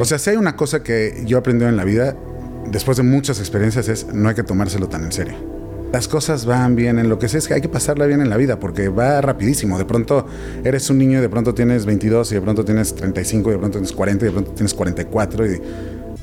[0.00, 2.16] O sea, si hay una cosa que yo he aprendido en la vida,
[2.66, 5.34] después de muchas experiencias, es no hay que tomárselo tan en serio.
[5.92, 8.30] Las cosas van bien en lo que sé, es que hay que pasarla bien en
[8.30, 9.76] la vida porque va rapidísimo.
[9.76, 10.26] De pronto
[10.64, 13.58] eres un niño y de pronto tienes 22 y de pronto tienes 35 y de
[13.58, 15.50] pronto tienes 40 y de pronto tienes 44 y,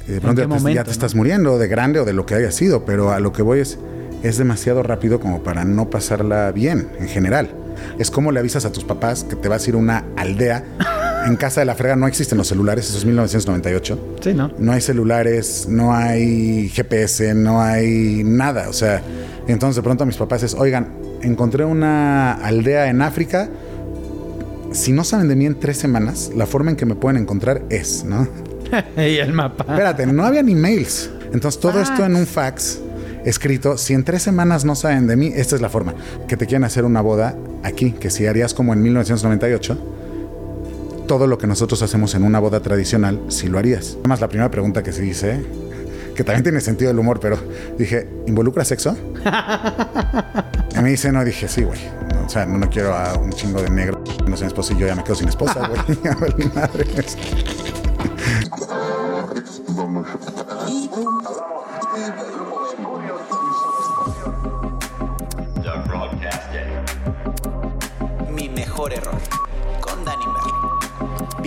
[0.07, 2.85] y de pronto ya, te, estás muriendo de grande o de lo que haya sido.
[2.85, 3.77] Pero a lo que voy es,
[4.23, 7.51] es demasiado rápido como para no pasarla bien en general.
[7.99, 10.65] Es como le avisas a tus papás que te vas a ir a una aldea.
[11.29, 14.17] En casa de la frega no existen los celulares, eso es 1998.
[14.21, 14.51] Sí, ¿no?
[14.57, 18.67] No hay celulares, no hay GPS, no hay nada.
[18.67, 19.01] O sea,
[19.47, 23.47] entonces de pronto a mis papás es, oigan, encontré una aldea en África.
[24.71, 27.61] Si no saben de mí en tres semanas, la forma en que me pueden encontrar
[27.69, 28.27] es, ¿no?
[28.97, 29.65] y el mapa.
[29.67, 31.11] Espérate, no había ni mails.
[31.31, 32.79] Entonces todo esto en un fax
[33.23, 35.93] escrito, si en tres semanas no saben de mí, esta es la forma.
[36.27, 39.77] Que te quieren hacer una boda aquí, que si harías como en 1998,
[41.09, 43.95] todo lo que nosotros hacemos en una boda tradicional, si lo harías.
[44.01, 45.43] Además, la primera pregunta que se dice,
[46.15, 47.39] que también tiene sentido del humor, pero
[47.79, 48.95] dije, ¿involucra sexo?
[50.77, 51.79] y me dice, no, dije, sí, güey.
[52.23, 54.03] O sea, no, no quiero a un chingo de negro.
[54.27, 55.99] No sé, mi esposo y yo ya me quedo sin esposa, güey.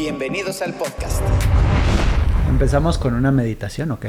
[0.02, 1.22] Bienvenidos al podcast.
[2.48, 4.08] ¿Empezamos con una meditación o qué?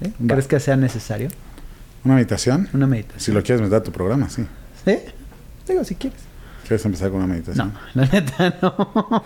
[0.00, 0.10] ¿Sí?
[0.26, 1.28] ¿Crees que sea necesario?
[2.02, 2.70] ¿Una meditación?
[2.72, 3.20] Una meditación.
[3.20, 4.46] Si lo quieres meter a tu programa, sí.
[4.86, 5.00] ¿Sí?
[5.68, 6.18] Digo, si quieres.
[6.66, 7.74] ¿Quieres empezar con una meditación?
[7.74, 9.22] No, la neta no.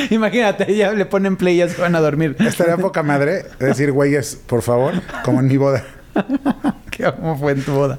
[0.10, 2.36] Imagínate, ya le ponen play y ya se van a dormir.
[2.38, 5.84] Estaría poca madre decir, güeyes, por favor, como en mi boda,
[7.16, 7.98] ¿Cómo fue en tu boda?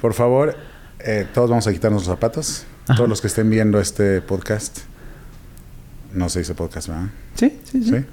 [0.00, 0.56] por favor,
[0.98, 2.66] eh, todos vamos a quitarnos los zapatos.
[2.86, 4.80] Todos los que estén viendo este podcast,
[6.12, 7.10] no se dice podcast, ¿verdad?
[7.34, 7.90] Sí, sí, sí.
[7.90, 8.04] Sí.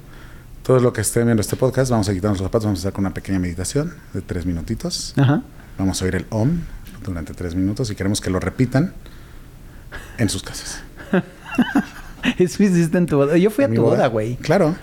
[0.62, 2.92] Todos los que estén viendo este podcast, vamos a quitarnos los zapatos, vamos a hacer
[2.92, 5.14] con una pequeña meditación de tres minutitos.
[5.16, 5.42] Ajá.
[5.78, 6.58] Vamos a oír el OM
[7.04, 8.92] durante tres minutos y queremos que lo repitan
[10.18, 10.82] en sus casas.
[12.38, 13.36] Eso hiciste en tu boda.
[13.36, 14.36] Yo fui a mi tu boda, güey.
[14.36, 14.76] Claro.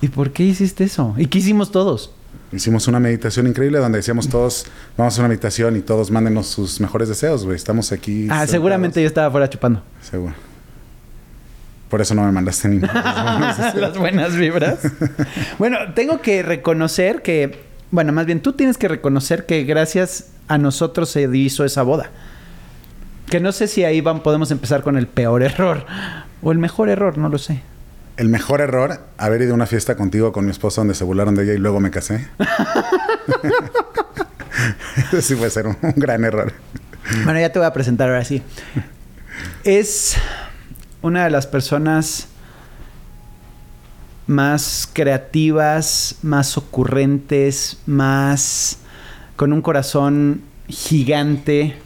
[0.00, 1.14] ¿Y por qué hiciste eso?
[1.16, 2.12] ¿Y qué hicimos todos?
[2.52, 4.66] Hicimos una meditación increíble donde decíamos todos,
[4.98, 7.56] vamos a una meditación y todos mándenos sus mejores deseos, güey.
[7.56, 8.24] Estamos aquí.
[8.24, 8.50] Ah, sentados.
[8.50, 9.82] seguramente yo estaba afuera chupando.
[10.02, 10.34] Seguro.
[11.88, 12.78] Por eso no me mandaste ni
[13.74, 14.80] Las buenas vibras.
[15.58, 17.60] bueno, tengo que reconocer que,
[17.90, 22.10] bueno, más bien tú tienes que reconocer que gracias a nosotros se hizo esa boda.
[23.30, 25.86] Que no sé si ahí van, podemos empezar con el peor error
[26.42, 27.62] o el mejor error, no lo sé.
[28.16, 31.34] El mejor error, haber ido a una fiesta contigo con mi esposa donde se burlaron
[31.34, 32.28] de ella y luego me casé.
[35.08, 36.52] Eso sí puede ser un, un gran error.
[37.24, 38.42] Bueno, ya te voy a presentar ahora sí.
[39.64, 40.16] Es
[41.00, 42.28] una de las personas
[44.26, 48.78] más creativas, más ocurrentes, más
[49.36, 51.76] con un corazón gigante.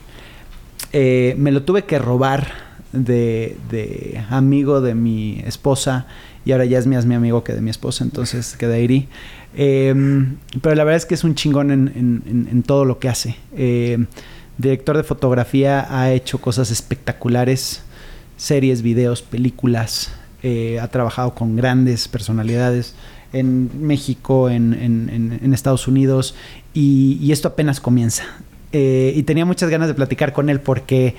[0.93, 2.66] Eh, me lo tuve que robar
[2.97, 6.07] de, de amigo de mi esposa
[6.45, 9.09] y ahora ya es más mi amigo que de mi esposa, entonces que de.
[9.57, 9.95] Eh,
[10.63, 13.37] pero la verdad es que es un chingón en, en- en- todo lo que hace.
[13.57, 14.05] Eh,
[14.59, 17.83] director de fotografía, ha hecho cosas espectaculares,
[18.37, 22.95] series, videos, películas, eh, ha trabajado con grandes personalidades
[23.33, 26.35] en México, en, en- en- en Estados Unidos,
[26.75, 28.25] y, y esto apenas comienza.
[28.73, 31.17] Eh, y tenía muchas ganas de platicar con él porque,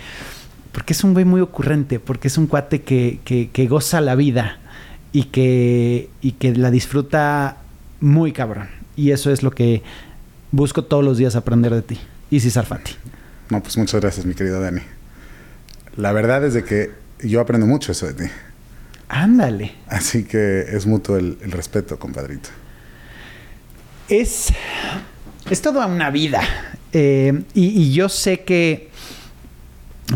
[0.78, 4.14] porque es un güey muy ocurrente, porque es un cuate que, que- que goza la
[4.14, 4.60] vida
[5.12, 7.58] y que, y que la disfruta
[8.00, 8.70] muy cabrón.
[8.96, 9.82] Y eso es lo que
[10.52, 12.00] busco todos los días aprender de ti.
[12.30, 12.92] Isi Sarfati.
[13.50, 14.82] No, pues muchas gracias, mi querido Dani.
[15.96, 16.92] La verdad es de que
[17.24, 18.32] yo aprendo mucho eso de ti.
[19.10, 19.72] Ándale.
[19.88, 22.50] Así que es mutuo el, el respeto, compadrito.
[24.10, 24.50] Es,
[25.50, 26.42] es toda una vida.
[26.94, 28.87] Eh, y, y yo sé que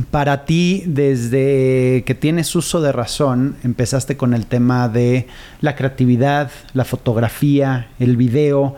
[0.10, 5.28] para ti, desde que tienes uso de razón, empezaste con el tema de
[5.60, 8.76] la creatividad, la fotografía, el video,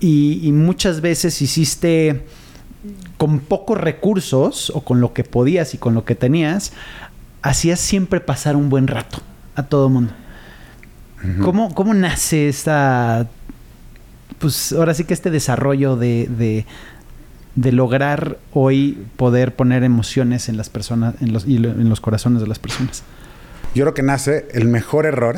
[0.00, 2.24] y, y muchas veces hiciste
[3.16, 6.72] con pocos recursos o con lo que podías y con lo que tenías,
[7.42, 9.18] hacías siempre pasar un buen rato
[9.54, 10.12] a todo mundo.
[11.42, 13.26] ¿Cómo, ¿Cómo nace esta,
[14.38, 16.66] pues ahora sí que este desarrollo de, de,
[17.56, 22.40] de lograr hoy poder poner emociones en las personas, en los, y en los corazones
[22.40, 23.02] de las personas?
[23.74, 25.36] Yo creo que nace el mejor error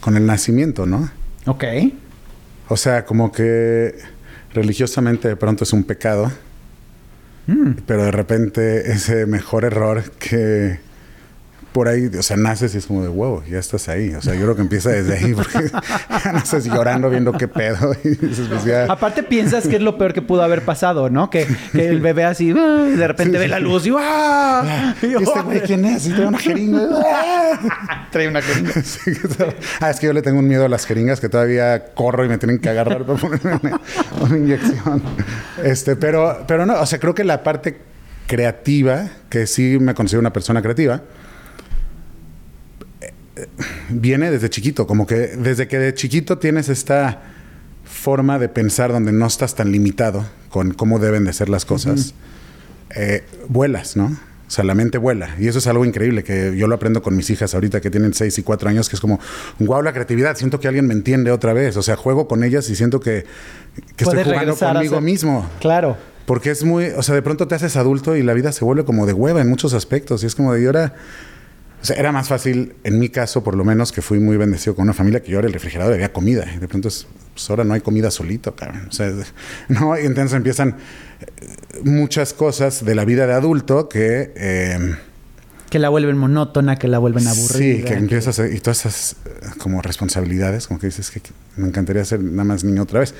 [0.00, 1.10] con el nacimiento, ¿no?
[1.46, 1.64] Ok.
[2.68, 3.94] O sea, como que
[4.52, 6.32] religiosamente de pronto es un pecado,
[7.46, 7.72] Mm.
[7.86, 10.78] pero de repente ese mejor error que,
[11.72, 14.14] por ahí, o sea, naces y es como de huevo, ya estás ahí.
[14.14, 15.70] O sea, yo creo que empieza desde ahí porque
[16.32, 17.96] naces llorando viendo qué pedo.
[18.04, 18.84] Y dices, pues ya.
[18.84, 21.30] Aparte piensas que es lo peor que pudo haber pasado, ¿no?
[21.30, 22.88] Que, que el bebé así, ¡ah!
[22.92, 24.94] y de repente ve la luz y ¡ah!
[25.02, 26.06] ¿Y este güey quién es?
[26.06, 26.82] Y trae una jeringa.
[28.12, 28.72] Trae una jeringa.
[28.82, 29.12] Sí,
[29.80, 32.28] ah, es que yo le tengo un miedo a las jeringas que todavía corro y
[32.28, 33.80] me tienen que agarrar para ponerme una,
[34.20, 35.02] una inyección.
[35.62, 37.78] Este, pero, pero no, o sea, creo que la parte
[38.26, 41.02] creativa, que sí me considero una persona creativa,
[43.88, 47.22] viene desde chiquito, como que desde que de chiquito tienes esta
[47.84, 52.14] forma de pensar donde no estás tan limitado con cómo deben de ser las cosas,
[52.94, 54.04] eh, vuelas, ¿no?
[54.46, 55.34] O sea, la mente vuela.
[55.38, 58.12] Y eso es algo increíble que yo lo aprendo con mis hijas ahorita que tienen
[58.12, 59.18] 6 y 4 años, que es como,
[59.60, 60.36] wow, la creatividad.
[60.36, 61.78] Siento que alguien me entiende otra vez.
[61.78, 63.24] O sea, juego con ellas y siento que,
[63.96, 65.48] que estoy jugando conmigo ser- mismo.
[65.58, 65.96] Claro.
[66.26, 68.84] Porque es muy, o sea, de pronto te haces adulto y la vida se vuelve
[68.84, 70.22] como de hueva en muchos aspectos.
[70.22, 70.96] Y es como de, y ahora,
[71.82, 74.74] o sea, era más fácil, en mi caso, por lo menos, que fui muy bendecido
[74.76, 76.46] con una familia que yo era el refrigerador y había comida.
[76.54, 78.86] Y de pronto, es, pues ahora no hay comida solito, cabrón.
[78.88, 79.12] O sea,
[79.68, 80.76] no, y entonces empiezan
[81.20, 84.32] eh, muchas cosas de la vida de adulto que...
[84.36, 84.96] eh,
[85.70, 87.78] Que la vuelven monótona, que la vuelven aburrida.
[87.78, 91.30] Sí, que empiezas a, y todas esas eh, como responsabilidades, como que dices que que
[91.56, 93.14] me encantaría ser nada más niño otra vez.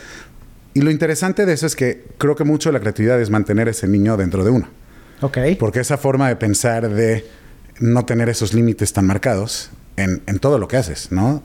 [0.75, 3.69] Y lo interesante de eso es que creo que mucho de la creatividad es mantener
[3.69, 4.69] ese niño dentro de uno.
[5.21, 5.39] Ok.
[5.59, 7.27] Porque esa forma de pensar de
[7.81, 11.43] no tener esos límites tan marcados en, en todo lo que haces, ¿no?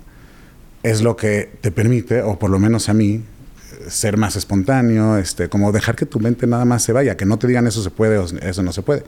[0.84, 3.24] Es lo que te permite, o por lo menos a mí,
[3.90, 7.38] ser más espontáneo, este, como dejar que tu mente nada más se vaya, que no
[7.40, 9.04] te digan eso se puede o eso no se puede.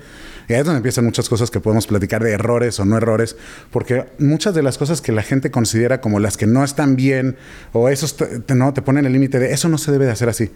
[0.47, 3.35] Y ahí es donde empiezan muchas cosas que podemos platicar de errores o no errores,
[3.71, 7.35] porque muchas de las cosas que la gente considera como las que no están bien,
[7.73, 10.11] o esos te, te- no, te ponen el límite de eso no se debe de
[10.11, 10.49] hacer así.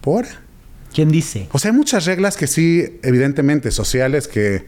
[0.00, 0.26] ¿Por?
[0.94, 1.48] ¿Quién dice?
[1.52, 4.66] O sea, hay muchas reglas que sí, evidentemente, sociales que,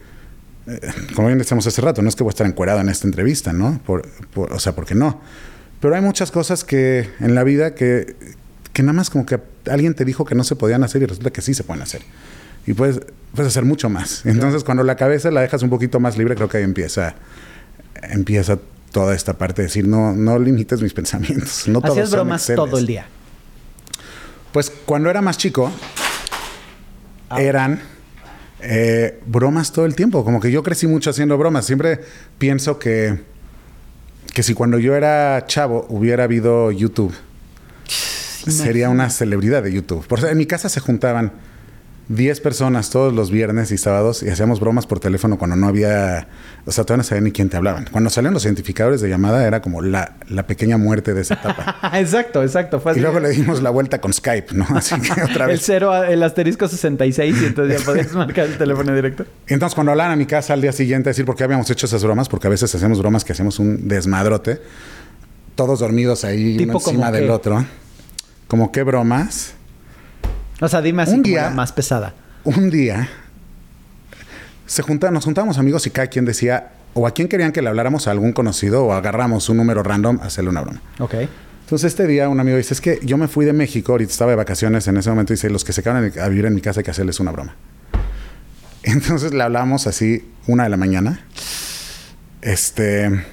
[0.67, 0.81] eh,
[1.14, 3.53] como bien decíamos hace rato, no es que voy a estar encuerado en esta entrevista,
[3.53, 3.81] ¿no?
[3.85, 5.20] Por, por- o sea, porque no.
[5.81, 8.14] Pero hay muchas cosas que en la vida que,
[8.73, 11.31] que nada más como que alguien te dijo que no se podían hacer y resulta
[11.31, 12.03] que sí se pueden hacer.
[12.67, 13.00] Y puedes,
[13.35, 14.25] puedes hacer mucho más.
[14.25, 17.17] Entonces, cuando la cabeza la dejas un poquito más libre, creo que ahí empieza,
[18.03, 18.58] empieza
[18.93, 21.67] toda esta parte de decir, no, no limites mis pensamientos.
[21.67, 22.56] No Hacías bromas exceles.
[22.65, 23.06] todo el día.
[24.53, 25.73] Pues cuando era más chico,
[27.31, 27.41] Ah.
[27.41, 27.81] eran
[28.62, 30.25] eh, bromas todo el tiempo.
[30.25, 31.67] Como que yo crecí mucho haciendo bromas.
[31.67, 32.00] Siempre
[32.38, 33.20] pienso que,
[34.32, 37.14] que si cuando yo era chavo hubiera habido YouTube,
[37.87, 40.06] sería una celebridad de YouTube.
[40.06, 41.32] Por, en mi casa se juntaban
[42.14, 46.29] 10 personas todos los viernes y sábados y hacíamos bromas por teléfono cuando no había,
[46.67, 47.87] o sea, todavía no sabía ni quién te hablaban.
[47.91, 51.79] Cuando salían los identificadores de llamada era como la, la pequeña muerte de esa etapa.
[51.99, 52.81] exacto, exacto.
[52.81, 54.67] Fue y luego le dimos la vuelta con Skype, ¿no?
[54.76, 55.62] Así que otra El vez.
[55.64, 59.25] cero, el asterisco 66 y entonces ya podías marcar el teléfono directo.
[59.49, 61.70] Y entonces cuando hablaban a mi casa al día siguiente a decir por qué habíamos
[61.70, 64.61] hecho esas bromas, porque a veces hacemos bromas que hacemos un desmadrote,
[65.55, 67.65] todos dormidos ahí ¿Tipo uno encima del otro.
[68.49, 69.55] Como qué bromas.
[70.62, 72.14] O sea, dime así Un día- más pesada.
[72.44, 73.09] Un día
[74.67, 77.69] se junta, nos juntábamos amigos y cada quien decía o a quién querían que le
[77.69, 80.81] habláramos a algún conocido o agarramos un número random a hacerle una broma.
[80.99, 81.14] Ok.
[81.64, 84.31] Entonces este día un amigo dice, es que yo me fui de México, ahorita estaba
[84.31, 86.61] de vacaciones en ese momento, y dice, los que se quedan a vivir en mi
[86.61, 87.55] casa hay que hacerles una broma.
[88.82, 91.25] Entonces le hablamos así una de la mañana.
[92.41, 93.25] Este...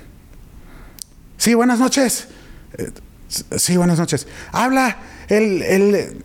[1.37, 2.27] Sí, buenas noches.
[2.77, 2.91] Eh,
[3.57, 4.27] sí, buenas noches.
[4.51, 4.97] Habla
[5.29, 6.21] el, el,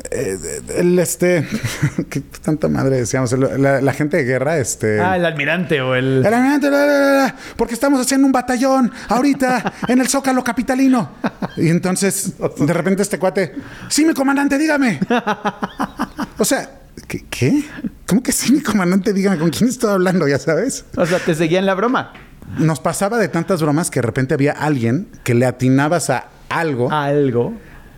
[0.76, 1.46] el, este...
[2.10, 3.32] ¿Qué tanta madre decíamos?
[3.32, 5.00] El- La, la gente de guerra, este...
[5.00, 6.24] Ah, el almirante o el...
[6.26, 10.42] El almirante, la, la, la, la, porque estamos haciendo un batallón ahorita en el Zócalo
[10.42, 11.10] Capitalino.
[11.56, 13.54] Y entonces, de repente este cuate,
[13.88, 14.98] sí, mi comandante, dígame.
[16.38, 16.68] O sea,
[17.06, 17.24] ¿qué?
[17.30, 17.64] qué?
[18.06, 20.84] ¿Cómo que sí, mi comandante, dígame con quién estoy hablando, ya sabes?
[20.96, 22.12] O sea, te seguía en la broma.
[22.58, 26.90] Nos pasaba de tantas bromas que de repente había alguien que le atinabas a algo
[26.92, 27.54] Algo.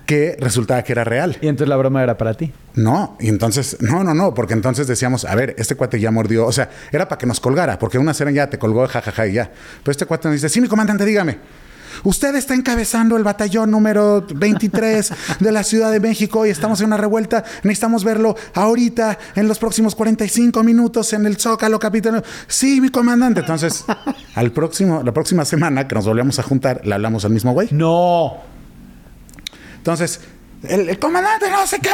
[0.07, 1.37] Que resultaba que era real.
[1.41, 2.53] Y entonces la broma era para ti.
[2.75, 6.47] No, y entonces, no, no, no, porque entonces decíamos, a ver, este cuate ya mordió,
[6.47, 9.33] o sea, era para que nos colgara, porque una cena ya te colgó, jajaja, y
[9.35, 9.51] ya.
[9.83, 11.39] Pero este cuate nos dice, sí, mi comandante, dígame.
[12.05, 16.89] Usted está encabezando el batallón número 23 de la Ciudad de México y estamos en
[16.89, 17.43] una revuelta.
[17.63, 22.23] Necesitamos verlo ahorita, en los próximos 45 minutos, en el Zócalo Capital.
[22.47, 23.41] Sí, mi comandante.
[23.41, 23.85] Entonces,
[24.35, 27.69] al próximo, la próxima semana que nos volvemos a juntar, le hablamos al mismo güey.
[27.73, 28.56] No.
[29.87, 30.19] Entonces,
[30.65, 31.91] el, el comandante no sé qué.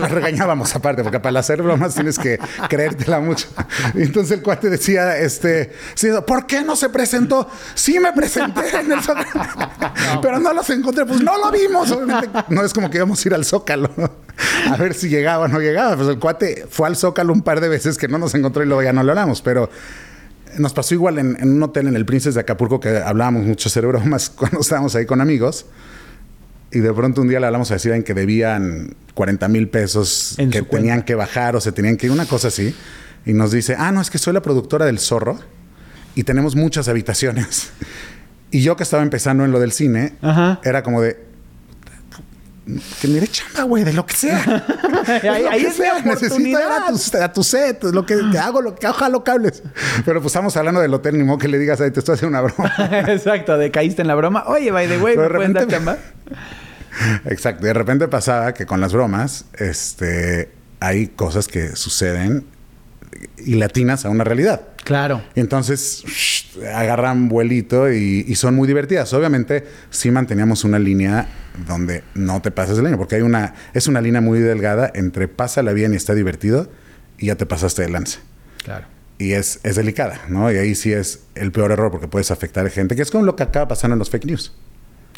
[0.00, 3.48] Le regañábamos aparte, porque para hacer bromas tienes que creértela mucho.
[3.96, 5.72] Entonces el cuate decía, este,
[6.24, 7.50] ¿por qué no se presentó?
[7.74, 9.26] Sí me presenté en el Zócalo,
[10.22, 11.04] pero no los encontré.
[11.04, 11.90] Pues no lo vimos.
[11.90, 13.90] Obviamente, no es como que íbamos a ir al Zócalo
[14.70, 15.96] a ver si llegaba o no llegaba.
[15.96, 18.66] Pues el cuate fue al Zócalo un par de veces que no nos encontró y
[18.66, 19.68] luego ya no lo hablamos, pero
[20.58, 23.68] nos pasó igual en, en un hotel en el Princes de Acapulco que hablábamos mucho
[23.68, 25.66] hacer bromas cuando estábamos ahí con amigos.
[26.72, 30.38] Y de pronto un día le hablamos a decir en que debían 40 mil pesos
[30.38, 32.74] En que tenían que bajar o se tenían que ir, una cosa así.
[33.26, 35.38] Y nos dice, ah, no, es que soy la productora del Zorro
[36.14, 37.70] y tenemos muchas habitaciones.
[38.54, 40.60] Y yo que estaba empezando en lo del cine, Ajá.
[40.62, 41.16] era como de,
[43.00, 44.38] que mire chamba, güey, de lo que sea.
[45.06, 48.14] Ahí- Lo ahí que es mi Necesito ir a tu, a tu set, lo que
[48.30, 49.62] te hago, lo que hago, jalo cables.
[50.04, 52.38] Pero pues estamos hablando del hotel, ni modo que le digas, ay, te estoy haciendo
[52.38, 52.74] una broma.
[53.08, 54.44] Exacto, de caíste en la broma.
[54.48, 55.96] Oye, by the way, ¿me de pueden dar repente- chamba?
[57.26, 57.64] Exacto.
[57.64, 62.44] De repente pasaba que con las bromas, este, hay cosas que suceden
[63.38, 64.62] y latinas a una realidad.
[64.84, 65.22] Claro.
[65.34, 69.12] Y entonces shh, agarran vuelito y, y son muy divertidas.
[69.12, 71.28] Obviamente, sí manteníamos una línea
[71.66, 75.28] donde no te pases de línea, porque hay una, es una línea muy delgada entre
[75.28, 76.70] pásala bien y está divertido
[77.18, 78.20] y ya te pasaste de lanza.
[78.64, 78.86] Claro.
[79.18, 80.50] Y es, es delicada, ¿no?
[80.50, 83.24] Y ahí sí es el peor error porque puedes afectar a gente, que es como
[83.24, 84.52] lo que acaba pasando en los fake news.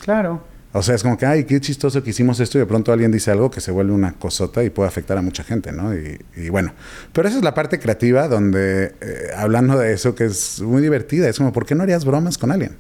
[0.02, 0.44] Claro.
[0.76, 3.12] O sea, es como que, ay, qué chistoso que hicimos esto y de pronto alguien
[3.12, 5.94] dice algo que se vuelve una cosota y puede afectar a mucha gente, ¿no?
[5.94, 6.74] Y, y bueno,
[7.12, 11.28] pero esa es la parte creativa donde, eh, hablando de eso, que es muy divertida,
[11.28, 12.76] es como, ¿por qué no harías bromas con alguien?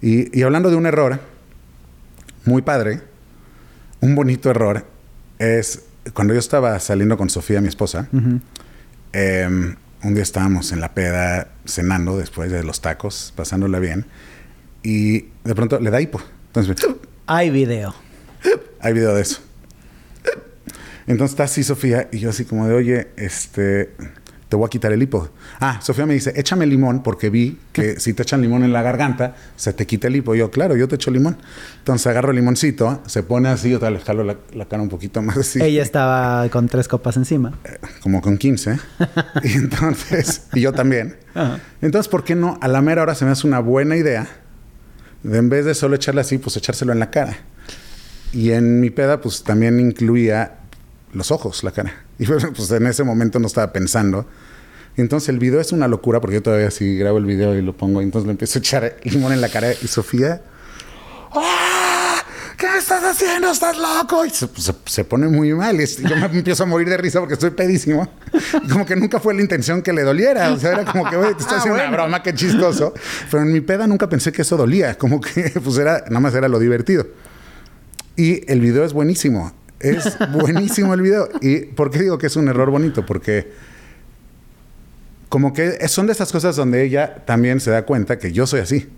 [0.00, 1.20] Y, y hablando de un error
[2.46, 3.02] muy padre,
[4.00, 4.86] un bonito error,
[5.38, 5.82] es
[6.14, 8.08] cuando yo estaba saliendo con Sofía, mi esposa,
[9.12, 9.46] eh,
[10.02, 14.06] un día estábamos en la peda cenando después de los tacos, pasándola bien,
[14.82, 16.22] y de pronto le da hipo.
[16.54, 16.76] Entonces,
[17.26, 17.94] Hay video.
[18.80, 19.40] hay video de eso.
[21.06, 23.94] Entonces está así Sofía y yo así como de, oye, este,
[24.48, 25.30] te voy a quitar el hipo.
[25.60, 28.82] Ah, Sofía me dice, échame limón porque vi que si te echan limón en la
[28.82, 30.34] garganta, se te quita el hipo.
[30.34, 31.38] Y yo, claro, yo te echo limón.
[31.78, 34.90] Entonces agarro el limoncito, se pone así, yo tal, le jalo la, la cara un
[34.90, 35.60] poquito más así.
[35.62, 37.58] Ella estaba con tres copas encima.
[38.02, 38.78] como con 15.
[39.42, 41.16] y entonces, y yo también.
[41.34, 41.58] Ajá.
[41.80, 42.58] Entonces, ¿por qué no?
[42.60, 44.28] A la mera hora se me hace una buena idea
[45.22, 47.38] de en vez de solo echarle así, pues echárselo en la cara.
[48.32, 50.58] Y en mi peda, pues también incluía
[51.12, 51.94] los ojos, la cara.
[52.18, 54.26] Y bueno, pues en ese momento no estaba pensando.
[54.96, 57.76] Entonces el video es una locura porque yo todavía sí grabo el video y lo
[57.76, 58.00] pongo.
[58.00, 60.42] Entonces le empiezo a echar limón en la cara y Sofía.
[61.32, 61.91] ¡Ah!
[62.62, 63.50] ¿Qué estás haciendo?
[63.50, 64.24] ¿Estás loco?
[64.24, 65.80] Y se, se- se pone muy mal.
[65.80, 68.08] Y yo me empiezo a morir de risa porque estoy pedísimo.
[68.62, 70.52] Y como que nunca fue la intención que le doliera.
[70.52, 71.88] O sea, era como que, te estoy Ah, haciendo bueno.
[71.88, 72.94] una broma, qué chistoso.
[73.32, 74.96] Pero en mi peda nunca pensé que eso dolía.
[74.96, 77.04] Como que, pues era, nada más era lo divertido.
[78.16, 79.52] Y el video es buenísimo.
[79.80, 81.28] Es buenísimo el video.
[81.40, 83.04] ¿Y por qué digo que es un error bonito?
[83.04, 83.50] Porque
[85.28, 88.60] como que son de esas cosas donde ella también se da cuenta que yo soy
[88.60, 88.88] así.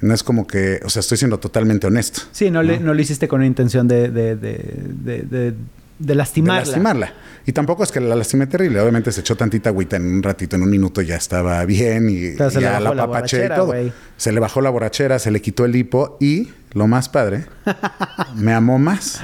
[0.00, 2.22] No es como que, o sea, estoy siendo totalmente honesto.
[2.32, 5.54] Sí, no, Le, no lo hiciste con la intención de, de, de, de, de-
[5.98, 6.60] de lastimarla.
[6.62, 7.12] De lastimarla.
[7.44, 8.80] Y tampoco es que la lastimé terrible.
[8.80, 12.30] Obviamente se echó tantita agüita en un ratito, en un minuto ya estaba bien y
[12.38, 13.74] Pero se le ya bajó la apapaché y todo.
[14.16, 17.44] Se le bajó la borrachera, se le quitó el hipo y, lo más padre,
[18.34, 19.20] me amó más.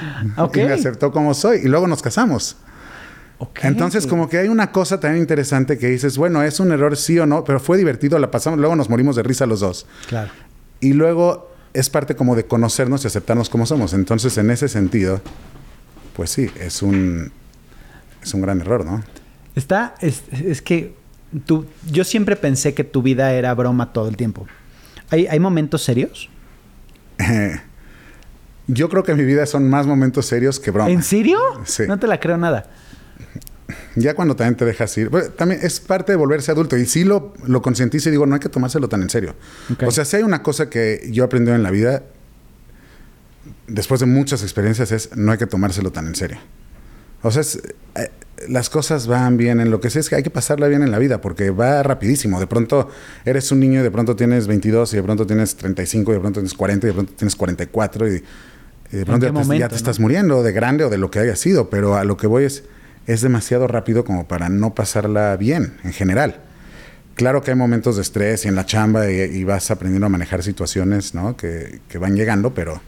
[0.53, 1.61] Y me aceptó como soy.
[1.63, 2.57] Y luego nos casamos.
[3.61, 7.19] Entonces, como que hay una cosa tan interesante que dices, bueno, es un error sí
[7.19, 9.85] o no, pero fue divertido, la pasamos, luego nos morimos de risa los dos.
[10.07, 10.31] Claro.
[10.79, 13.93] Y luego es parte como de conocernos y aceptarnos como somos.
[13.93, 15.21] Entonces, en ese sentido,
[16.15, 17.31] pues sí, es un,
[18.23, 19.03] es un gran error, ¿no?
[19.55, 20.95] Está, es, es que
[21.45, 24.47] tú, yo siempre pensé que tu vida era broma todo el tiempo.
[25.09, 26.29] ¿Hay, hay momentos serios?
[28.67, 30.91] Yo creo que en mi vida son más momentos serios que bromas.
[30.91, 31.39] ¿En serio?
[31.63, 31.83] Sí.
[31.87, 32.69] No te la creo nada.
[33.99, 35.09] Ya cuando también te dejas ir.
[35.35, 36.77] También es parte de volverse adulto.
[36.77, 39.35] Y sí lo, lo concientizo y digo, no hay que tomárselo tan en serio.
[39.85, 42.03] O sea, si hay una cosa que yo he aprendido en la vida,
[43.67, 46.37] después de muchas experiencias, es no hay que tomárselo tan en serio.
[47.23, 47.59] O sea, es,
[47.95, 48.11] eh,
[48.47, 50.91] las cosas van bien en lo que sé es que hay que pasarla bien en
[50.91, 52.39] la vida porque va rapidísimo.
[52.39, 52.89] De pronto
[53.25, 56.19] eres un niño y de pronto tienes 22 y de pronto tienes 35 y de
[56.19, 58.23] pronto tienes 40 y de pronto tienes 44 y,
[58.91, 59.25] y de pronto
[59.55, 61.69] ya, te, te estás muriendo de grande o de lo que haya sido.
[61.71, 62.63] Pero a lo que voy es,
[63.07, 66.41] es demasiado rápido como para no pasarla bien en general.
[67.15, 70.09] Claro que hay momentos de estrés y en la chamba y, y vas aprendiendo a
[70.09, 71.35] manejar situaciones ¿no?
[71.35, 72.79] que, que van llegando, pero,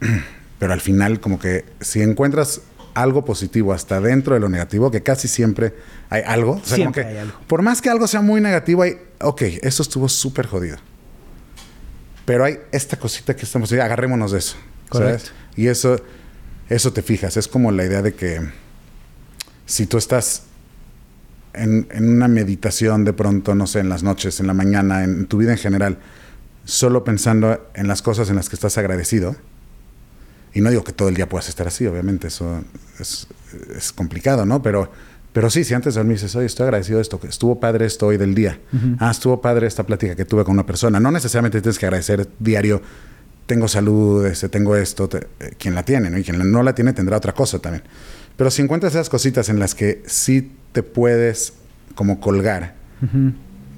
[0.58, 2.60] pero al final como que si encuentras
[2.94, 5.72] algo positivo hasta dentro de lo negativo, que casi siempre
[6.10, 6.52] hay algo.
[6.52, 7.38] o sea, como Siempre que hay algo.
[7.46, 10.76] Por más que algo sea muy negativo, hay, ok, eso estuvo súper jodido.
[12.26, 14.56] Pero hay esta cosita que estamos, agarrémonos de eso.
[14.90, 15.32] ¿sabes?
[15.56, 16.00] Y eso,
[16.68, 18.40] eso te fijas, es como la idea de que
[19.66, 20.44] si tú estás
[21.54, 25.26] en, en una meditación de pronto, no sé, en las noches, en la mañana, en
[25.26, 25.98] tu vida en general,
[26.64, 29.36] solo pensando en las cosas en las que estás agradecido,
[30.54, 32.62] y no digo que todo el día puedas estar así, obviamente, eso
[32.98, 33.26] es,
[33.76, 34.62] es complicado, ¿no?
[34.62, 34.90] Pero
[35.32, 37.86] Pero sí, si antes de dormir dices, oye, estoy agradecido de esto, que estuvo padre
[37.86, 38.60] esto hoy del día.
[38.98, 41.00] Ah, estuvo padre esta plática que tuve con una persona.
[41.00, 42.82] No necesariamente tienes que agradecer diario,
[43.46, 46.18] tengo salud, este, tengo esto, eh, quien la tiene, ¿no?
[46.18, 47.82] Y quien no la tiene tendrá otra cosa también.
[48.36, 51.54] Pero si encuentras esas cositas en las que sí te puedes
[51.94, 52.74] como colgar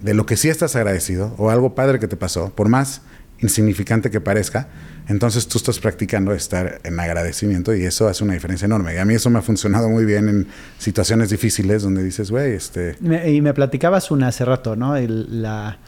[0.03, 3.03] de lo que sí estás agradecido o algo padre que te pasó, por más
[3.41, 4.69] insignificante que parezca,
[5.09, 8.95] entonces tú estás practicando estar en agradecimiento y eso hace una diferencia enorme.
[8.95, 10.47] Y a mí eso me ha funcionado muy bien en
[10.79, 12.97] situaciones difíciles donde dices, güey, este...
[13.27, 14.97] y me platicabas una hace rato, ¿no?
[14.97, 15.79] El, la,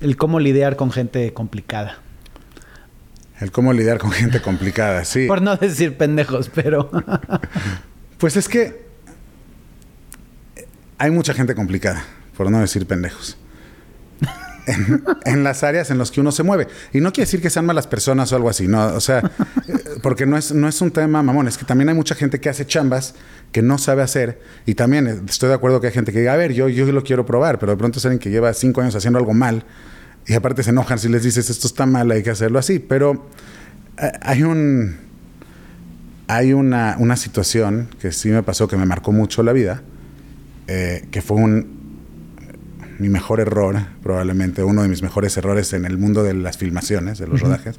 [0.00, 1.98] el cómo lidiar con gente complicada.
[3.40, 5.26] El cómo lidiar con gente complicada, sí.
[5.28, 6.90] Por no decir pendejos, pero...
[8.18, 8.86] pues es que
[10.98, 12.04] hay mucha gente complicada,
[12.36, 13.36] por no decir pendejos
[15.24, 16.68] en, las áreas en las que uno se mueve.
[16.92, 19.30] Y no quiere decir que sean malas personas o algo así, no, o sea,
[20.02, 22.48] porque no es, no es un tema mamón, es que también hay mucha gente que
[22.48, 23.14] hace chambas
[23.52, 26.36] que no sabe hacer y también estoy de acuerdo que hay gente que diga, a
[26.36, 29.18] ver, yo, yo lo quiero probar, pero de pronto es que lleva cinco años haciendo
[29.18, 29.64] algo mal
[30.26, 33.28] y aparte se enojan si les dices esto está mal, hay que hacerlo así, pero
[33.98, 35.05] eh, hay un...
[36.28, 39.82] Hay una, una situación que sí me pasó que me marcó mucho la vida,
[40.66, 41.76] eh, que fue un,
[42.98, 47.18] mi mejor error, probablemente uno de mis mejores errores en el mundo de las filmaciones,
[47.18, 47.78] de los rodajes.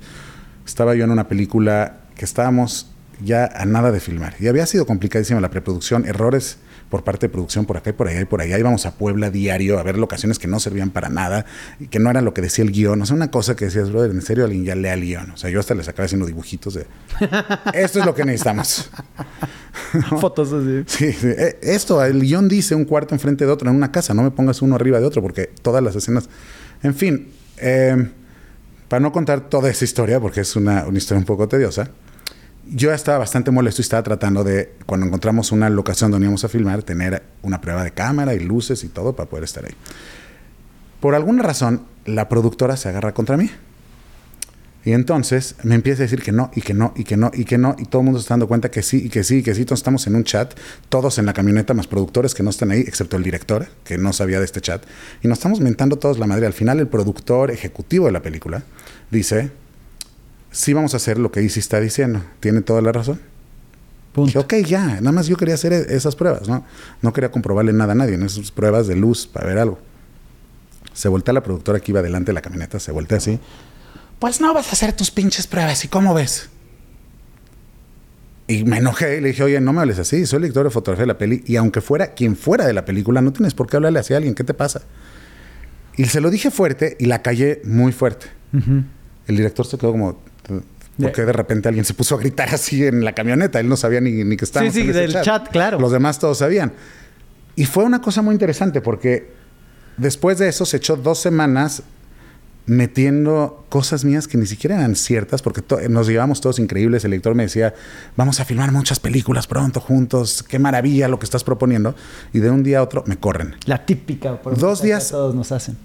[0.65, 2.91] Estaba yo en una película que estábamos
[3.23, 4.35] ya a nada de filmar.
[4.39, 6.57] Y había sido complicadísima la preproducción, errores
[6.89, 8.57] por parte de producción por acá y por allá y por allá.
[8.57, 11.45] Íbamos a Puebla diario a ver locaciones que no servían para nada
[11.79, 13.01] y que no eran lo que decía el guion.
[13.01, 15.31] O sea, una cosa que decías, brother, en serio alguien ya lea el guion.
[15.31, 16.87] O sea, yo hasta les acabé haciendo dibujitos de
[17.73, 18.89] esto es lo que necesitamos.
[20.19, 20.83] Fotos así.
[20.87, 24.13] Sí, e, Esto, el guion dice un cuarto enfrente de otro en una casa.
[24.13, 26.29] No me pongas uno arriba de otro porque todas las escenas.
[26.83, 27.27] En fin,
[27.57, 28.09] eh,
[28.87, 31.89] para no contar toda esa historia, porque es una, una historia un poco tediosa
[32.71, 36.49] yo estaba bastante molesto y estaba tratando de, cuando encontramos una locación donde íbamos a
[36.49, 39.73] filmar, tener una prueba de cámara y luces y todo para poder estar ahí.
[40.99, 43.49] Por alguna razón, la productora se agarra contra mí.
[44.83, 47.43] Y entonces me empieza a decir que no, y que no, y que no, y
[47.43, 49.39] que no, y todo el mundo se está dando cuenta que sí, y que sí,
[49.39, 49.61] y que sí.
[49.61, 50.53] Entonces estamos en un chat,
[50.87, 54.13] todos en la camioneta, más productores que no están ahí, excepto el director, que no
[54.13, 54.83] sabía de este chat.
[55.21, 56.45] Y nos estamos mentando todos la madre.
[56.45, 58.63] Al final, el productor ejecutivo de la película
[59.11, 59.51] dice,
[60.57, 62.23] sí vamos a hacer lo que Isi está diciendo.
[62.39, 63.21] Tiene toda la razón.
[64.11, 64.39] Punto.
[64.39, 66.65] ok, ya, nada más yo quería hacer e-, esas pruebas, ¿no?
[67.03, 69.77] No quería comprobarle nada a nadie, en esas pruebas de luz para ver algo.
[70.93, 73.39] Se voltea la productora que iba delante de la camioneta, se voltea así.
[74.17, 76.49] Pues no vas a hacer tus pinches pruebas, ¿y cómo ves?
[78.47, 80.71] Y me enojé y le dije, oye, no me hables así, soy el director de
[80.71, 83.67] fotografía de la peli y aunque fuera quien fuera de la película, no tienes por
[83.67, 84.81] qué hablarle así a alguien, ¿qué te pasa?
[85.95, 88.25] Y se lo dije fuerte y la callé muy fuerte.
[89.27, 90.19] El director se quedó como,
[91.01, 93.59] porque de repente alguien se puso a gritar así en la camioneta.
[93.59, 95.49] Él no sabía ni, ni que estábamos sí, sí, del chat.
[95.49, 95.79] claro.
[95.79, 96.73] Los demás todos sabían.
[97.55, 99.31] Y fue una cosa muy interesante porque
[99.97, 101.83] después de eso se echó dos semanas
[102.65, 107.05] metiendo cosas mías que ni siquiera eran ciertas, porque nos llevamos todos increíbles.
[107.05, 107.73] El lector me decía,
[108.17, 111.95] vamos a filmar muchas películas pronto juntos, qué maravilla lo que estás proponiendo.
[112.33, 113.55] Y de un día a otro me corren.
[113.65, 115.09] La típica, por dos días.
[115.09, 115.77] todos nos hacen.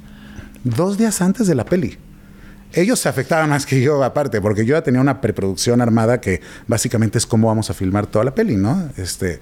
[0.65, 1.99] Dos días antes de la peli
[2.75, 6.41] ellos se afectaban más que yo aparte, porque yo ya tenía una preproducción armada que
[6.67, 8.91] básicamente es cómo vamos a filmar toda la peli, ¿no?
[8.97, 9.41] Este,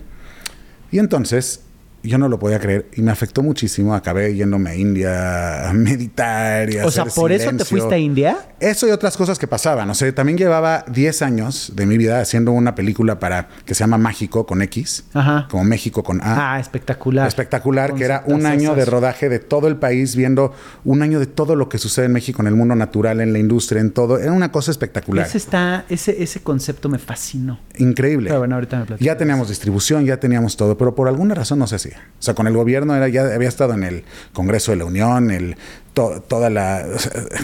[0.90, 1.60] y entonces
[2.02, 3.94] yo no lo podía creer y me afectó muchísimo.
[3.94, 7.98] Acabé yéndome a India a meditar y a O sea, ¿por eso te fuiste a
[7.98, 8.38] India?
[8.58, 9.88] Eso y otras cosas que pasaban.
[9.90, 13.80] O sea, también llevaba 10 años de mi vida haciendo una película para que se
[13.80, 15.04] llama Mágico con X,
[15.50, 16.54] como México con A.
[16.54, 17.26] Ah, espectacular.
[17.26, 21.26] Espectacular, que era un año de rodaje de todo el país, viendo un año de
[21.26, 24.18] todo lo que sucede en México, en el mundo natural, en la industria, en todo.
[24.18, 25.26] Era una cosa espectacular.
[25.26, 27.60] Ese, está, ese, ese concepto me fascinó.
[27.78, 28.28] Increíble.
[28.28, 31.66] Pero bueno, ahorita me ya teníamos distribución, ya teníamos todo, pero por alguna razón no
[31.66, 34.84] se O sea, con el gobierno era, ya había estado en el Congreso de la
[34.84, 35.56] Unión, el
[35.94, 36.86] toda la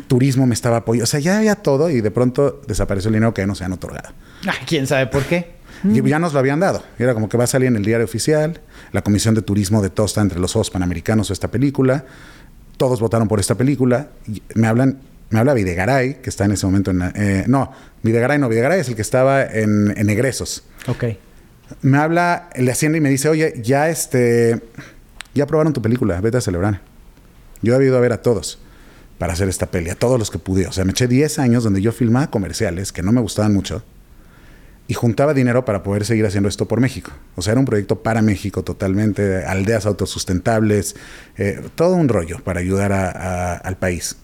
[0.07, 1.05] turismo me estaba apoyando.
[1.05, 3.73] O sea, ya había todo y de pronto desapareció el dinero que no se han
[3.73, 4.11] otorgado.
[4.67, 5.57] ¿Quién sabe por qué?
[5.85, 6.83] Y ya nos lo habían dado.
[6.99, 8.61] Era como que va a salir en el diario oficial.
[8.93, 12.05] La Comisión de Turismo de Tosta entre los ojos panamericanos o esta película.
[12.77, 14.09] Todos votaron por esta película.
[14.55, 14.99] me hablan,
[15.31, 17.03] me habla Videgaray, que está en ese momento en...
[17.15, 20.65] Eh, no, Videgaray no, Videgaray es el que estaba en, en egresos.
[20.87, 21.05] Ok.
[21.83, 24.63] Me habla el de Hacienda y me dice, oye, ya este...
[25.35, 26.81] Ya aprobaron tu película, vete a celebrar.
[27.61, 28.59] Yo he ido a ver a todos
[29.19, 30.67] para hacer esta peli, a todos los que pude.
[30.67, 33.83] O sea, me eché 10 años donde yo filmaba comerciales que no me gustaban mucho
[34.89, 37.11] y juntaba dinero para poder seguir haciendo esto por México.
[37.35, 40.97] O sea, era un proyecto para México totalmente, aldeas autosustentables,
[41.37, 44.17] eh, todo un rollo para ayudar al país.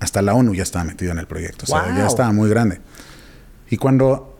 [0.00, 2.80] Hasta la ONU ya estaba metido en el proyecto, o sea, ya estaba muy grande.
[3.70, 4.35] Y cuando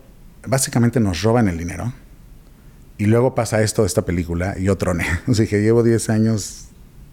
[0.47, 1.93] básicamente nos roban el dinero,
[2.99, 5.05] Y luego pasa esto de esta película y yo troné.
[5.31, 6.69] Sea, dije, llevo 10 años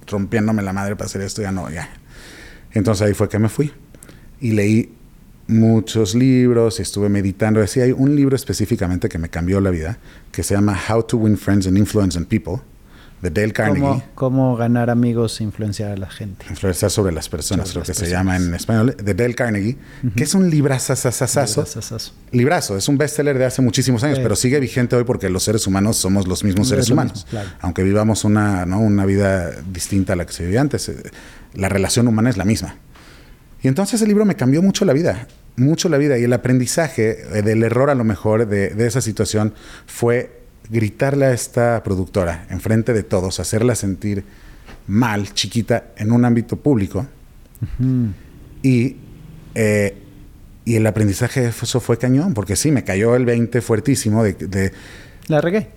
[0.06, 1.88] rompiéndome la madre para hacer esto, ya no, ya.
[2.72, 3.70] Entonces ahí fue que me fui.
[4.40, 4.94] Y leí
[5.46, 7.60] muchos libros, estuve meditando.
[7.60, 9.98] Decía, hay un libro específicamente que me cambió la vida,
[10.32, 12.62] que se llama How to Win Friends and Influence and People,
[13.24, 13.80] de Dale Carnegie.
[13.80, 16.44] ¿Cómo, cómo ganar amigos e influenciar a la gente?
[16.50, 19.78] Influenciar sobre las personas, Sobre creo que se llama en español, de Dale Carnegie,
[20.14, 21.64] que es un librazazazazo.
[22.32, 24.22] Librazo, es un bestseller de hace muchísimos años, Sí.
[24.22, 27.14] pero sigue vigente hoy porque los seres humanos somos los mismos Es seres lo humanos.
[27.14, 27.48] mismo, claro.
[27.60, 28.80] Aunque vivamos una, ¿no?
[28.80, 30.96] una vida distinta a la que se vivía antes, eh,
[31.54, 32.76] la relación humana es la misma.
[33.62, 36.18] Y entonces el libro me cambió mucho la vida, mucho la vida.
[36.18, 39.54] Y el aprendizaje eh, del error a lo mejor de, de esa situación
[39.86, 44.24] fue gritarle a esta productora enfrente de todos, hacerla sentir
[44.86, 47.06] mal, chiquita, en un ámbito público.
[48.62, 48.96] Y,
[49.54, 49.96] eh,
[50.64, 54.32] y el aprendizaje de eso fue cañón, porque sí, me cayó el 20 fuertísimo de...
[54.34, 54.72] de-
[55.28, 55.68] La regué.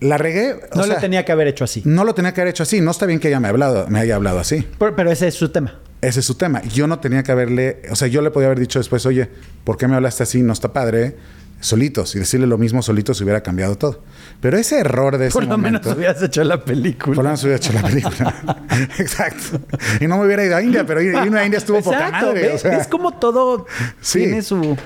[0.00, 0.54] la regué.
[0.54, 1.82] o No sea, lo tenía que haber hecho así.
[1.84, 2.80] No lo tenía que haber hecho así.
[2.80, 4.66] No está bien que ella me, ha hablado, me haya hablado así.
[4.78, 5.80] Pero, pero ese es su tema.
[6.00, 6.62] Ese es su tema.
[6.62, 9.28] Yo no tenía que haberle, o sea, yo le podía haber dicho después, oye,
[9.64, 10.42] ¿por qué me hablaste así?
[10.42, 11.16] No está padre.
[11.60, 12.14] Solitos.
[12.14, 14.04] Y decirle lo mismo solitos hubiera cambiado todo.
[14.40, 17.16] Pero ese error de ese Por lo menos hubieras hecho la película.
[17.16, 18.34] Por lo menos hubiera hecho la película.
[18.98, 19.60] Exacto.
[20.00, 22.42] Y no me hubiera ido a India, pero ir- irme a India estuvo poca madre.
[22.42, 22.54] ¿ves?
[22.54, 22.78] o sea.
[22.78, 23.66] Es como todo
[24.00, 24.20] Sí.
[24.20, 24.76] tiene su...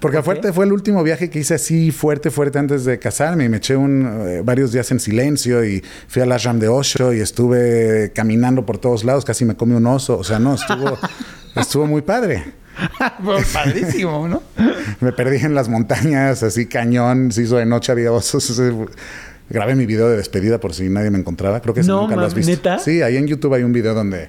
[0.00, 3.44] Porque fuerte fue el último viaje que hice así fuerte, fuerte antes de casarme.
[3.44, 7.12] Y me eché un, eh, varios días en silencio y fui al ashram de Osho
[7.14, 9.24] y estuve caminando por todos lados.
[9.24, 10.18] Casi me comí un oso.
[10.18, 10.98] O sea, no, estuvo,
[11.56, 12.44] estuvo muy padre.
[13.24, 14.42] Fue padrísimo, ¿no?
[15.00, 17.32] Me perdí en las montañas, así cañón.
[17.32, 18.60] Se hizo de noche, había osos.
[19.48, 21.60] Grabé mi video de despedida por si nadie me encontraba.
[21.60, 22.50] Creo que No, nunca lo has visto.
[22.50, 22.78] ¿neta?
[22.80, 24.28] Sí, ahí en YouTube hay un video donde,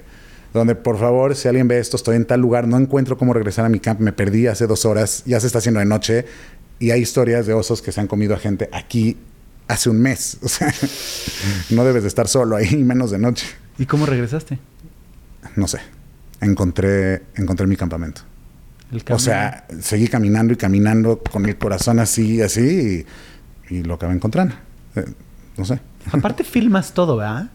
[0.54, 3.64] donde, por favor, si alguien ve esto, estoy en tal lugar, no encuentro cómo regresar
[3.64, 6.24] a mi camp, me perdí hace dos horas, ya se está haciendo de noche
[6.78, 9.16] y hay historias de osos que se han comido a gente aquí
[9.66, 10.38] hace un mes.
[10.42, 10.72] O sea,
[11.70, 13.46] no debes de estar solo ahí, menos de noche.
[13.76, 14.58] ¿Y cómo regresaste?
[15.56, 15.80] No sé.
[16.40, 18.22] Encontré, encontré mi campamento.
[19.10, 23.04] O sea, seguí caminando y caminando con el corazón así, así,
[23.70, 24.54] y, y lo acabé encontrando.
[24.96, 25.04] Eh,
[25.56, 25.78] no sé.
[26.12, 27.50] Aparte filmas todo, ¿verdad?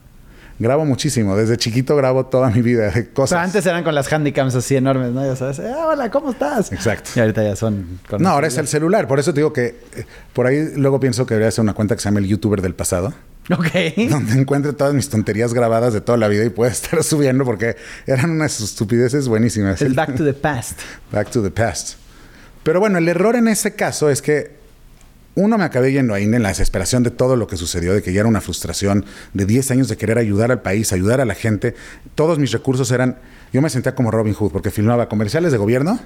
[0.59, 1.35] Grabo muchísimo.
[1.35, 2.91] Desde chiquito grabo toda mi vida.
[3.13, 3.29] Cosas.
[3.31, 5.25] sea, antes eran con las handicams así enormes, ¿no?
[5.25, 6.71] Ya sabes, "Eh, hola, ¿cómo estás?
[6.71, 7.09] Exacto.
[7.15, 7.99] Y ahorita ya son...
[8.07, 9.07] con No, ahora es el celular.
[9.07, 9.65] Por eso te digo que
[9.95, 12.61] eh, por ahí luego pienso que debería ser una cuenta que se llama el youtuber
[12.61, 13.11] del pasado.
[13.51, 14.09] Ok.
[14.09, 17.75] Donde encuentre todas mis tonterías grabadas de toda la vida y pueda estar subiendo porque
[18.07, 19.81] eran unas estupideces buenísimas.
[19.81, 20.79] El Back to the Past.
[21.11, 21.97] Back to the past.
[22.63, 24.63] Pero bueno, el error en ese caso es que
[25.35, 28.13] uno me acabé yendo ahí en la desesperación de todo lo que sucedió, de que
[28.13, 31.33] ya era una frustración de 10 años de querer ayudar al país, ayudar a la
[31.33, 31.75] gente.
[32.15, 33.17] Todos mis recursos eran,
[33.51, 35.99] yo me sentía como Robin Hood porque filmaba comerciales de gobierno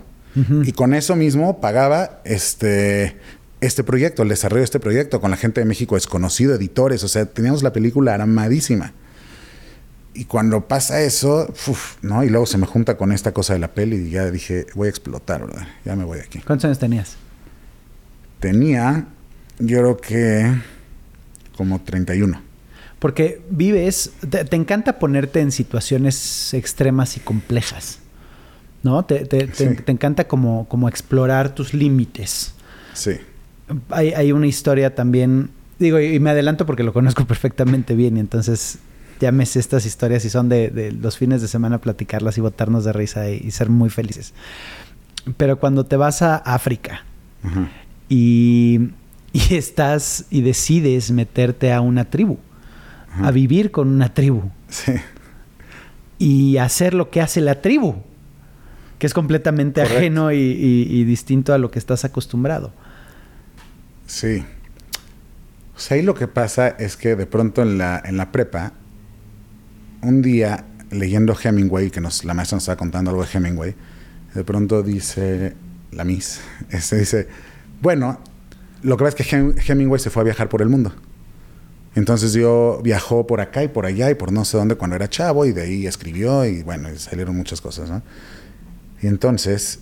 [0.64, 3.18] y con eso mismo pagaba este
[3.62, 7.08] este proyecto, el desarrollo de este proyecto con la gente de México desconocido, editores, o
[7.08, 8.94] sea, teníamos la película aramadísima.
[10.14, 12.24] Y cuando pasa eso, uf, ¿no?
[12.24, 14.88] Y luego se me junta con esta cosa de la peli y ya dije, voy
[14.88, 15.68] a explotar, ¿verdad?
[15.86, 16.40] Ya me voy de aquí.
[16.40, 17.16] ¿Cuántos años tenías?
[18.40, 19.08] Tenía,
[19.60, 20.54] yo creo que
[21.56, 22.42] como 31.
[23.00, 28.00] Porque vives, te, te encanta ponerte en situaciones extremas y complejas,
[28.84, 29.06] ¿no?
[29.06, 29.76] Te, te- te- Sí.
[29.84, 32.54] te encanta como, como explorar tus límites.
[32.94, 33.18] Sí.
[33.90, 35.50] Hay, hay una historia también,
[35.80, 38.80] digo, y me adelanto porque lo conozco perfectamente bien y entonces
[39.46, 42.94] sé estas historias y son de, de los fines de semana platicarlas y botarnos de
[42.94, 44.34] risa y, y ser muy felices.
[45.38, 47.04] Pero cuando te vas a África
[48.10, 48.90] y,
[49.34, 52.38] y estás y decides meterte a una tribu,
[53.22, 54.94] a vivir con una tribu Sí.
[56.20, 57.96] y hacer lo que hace la tribu,
[59.00, 59.98] que es completamente Correcto.
[60.00, 62.72] ajeno y distinto a lo que estás acostumbrado.
[64.08, 64.44] Sí.
[65.76, 68.74] O sea, ahí lo que pasa es que de pronto en la, en la prepa,
[70.02, 73.76] un día leyendo Hemingway, que nos, la maestra nos estaba contando algo de Hemingway,
[74.34, 75.56] de pronto dice
[75.92, 77.28] la Miss, este, dice,
[77.82, 78.20] bueno,
[78.84, 80.94] lo que pasa es que Hem- Hemingway se fue a viajar por el mundo.
[81.96, 85.10] Entonces yo viajó por acá y por allá y por no sé dónde cuando era
[85.10, 88.04] chavo y de ahí escribió y bueno, salieron muchas cosas, ¿no?
[89.02, 89.80] Y entonces,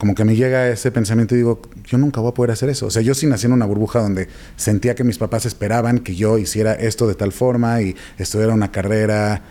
[0.00, 2.86] como que me llega ese pensamiento y digo, yo nunca voy a poder hacer eso.
[2.86, 6.14] O sea, yo sí nací en una burbuja donde sentía que mis papás esperaban que
[6.16, 9.42] yo hiciera esto de tal forma y estudiara una carrera,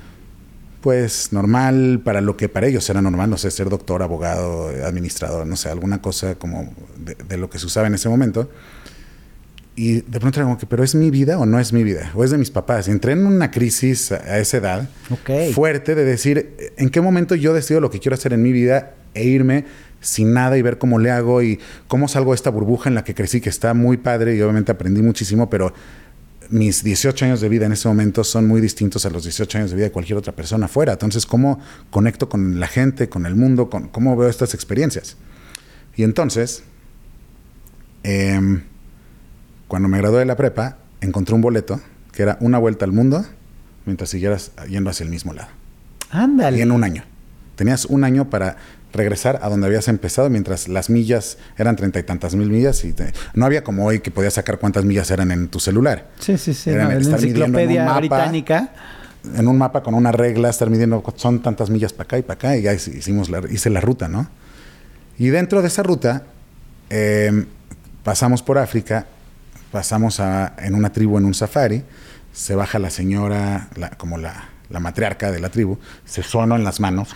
[0.81, 5.45] pues, normal para lo que para ellos era normal, no sé, ser doctor, abogado, administrador,
[5.45, 8.49] no sé, alguna cosa como de, de lo que se usaba en ese momento.
[9.75, 12.11] Y de pronto era como que, pero ¿es mi vida o no es mi vida?
[12.15, 12.87] ¿O es de mis papás?
[12.87, 14.89] Entré en una crisis a, esa edad
[15.53, 18.95] fuerte de decir, ¿en qué momento yo decido lo que quiero hacer en mi vida
[19.13, 19.65] e irme
[20.01, 23.03] sin nada y ver cómo le hago y cómo salgo de esta burbuja en la
[23.03, 25.73] que crecí, que está muy padre y obviamente aprendí muchísimo, pero
[26.49, 29.69] mis 18 años de vida en este momento son muy distintos a los 18 años
[29.69, 30.93] de vida de cualquier otra persona afuera.
[30.93, 31.59] Entonces, ¿cómo
[31.91, 35.17] conecto con la gente, con el mundo, con cómo veo estas experiencias?
[35.95, 36.63] Y entonces,
[38.03, 38.63] em,
[39.67, 41.79] cuando me gradué de la prepa, encontré un boleto
[42.13, 43.25] que era una vuelta al mundo
[43.85, 45.49] mientras siguieras yendo hacia el mismo lado.
[46.09, 46.57] Ándale.
[46.57, 47.03] Y en un año.
[47.55, 48.57] Tenías un año para
[48.93, 52.93] regresar a donde habías empezado mientras las millas eran treinta y tantas mil millas y
[52.93, 56.07] te- no había como hoy que podías sacar cuántas millas eran en tu celular.
[56.19, 56.71] Sí, sí, sí.
[56.71, 57.99] No, en la midiendo en enciclopedia mapa.
[57.99, 58.69] británica.
[59.35, 62.33] En un mapa con una regla, estar midiendo son tantas millas para acá y para
[62.35, 64.27] acá y ya hicimos la, hice la ruta, ¿no?
[65.17, 66.23] Y dentro de esa ruta
[66.89, 67.45] eh,
[68.03, 69.05] pasamos por África,
[69.71, 71.83] pasamos a, en una tribu en un safari,
[72.33, 76.63] se baja la señora, la- como la, la matriarca de la tribu, se sonó en
[76.63, 77.09] las manos,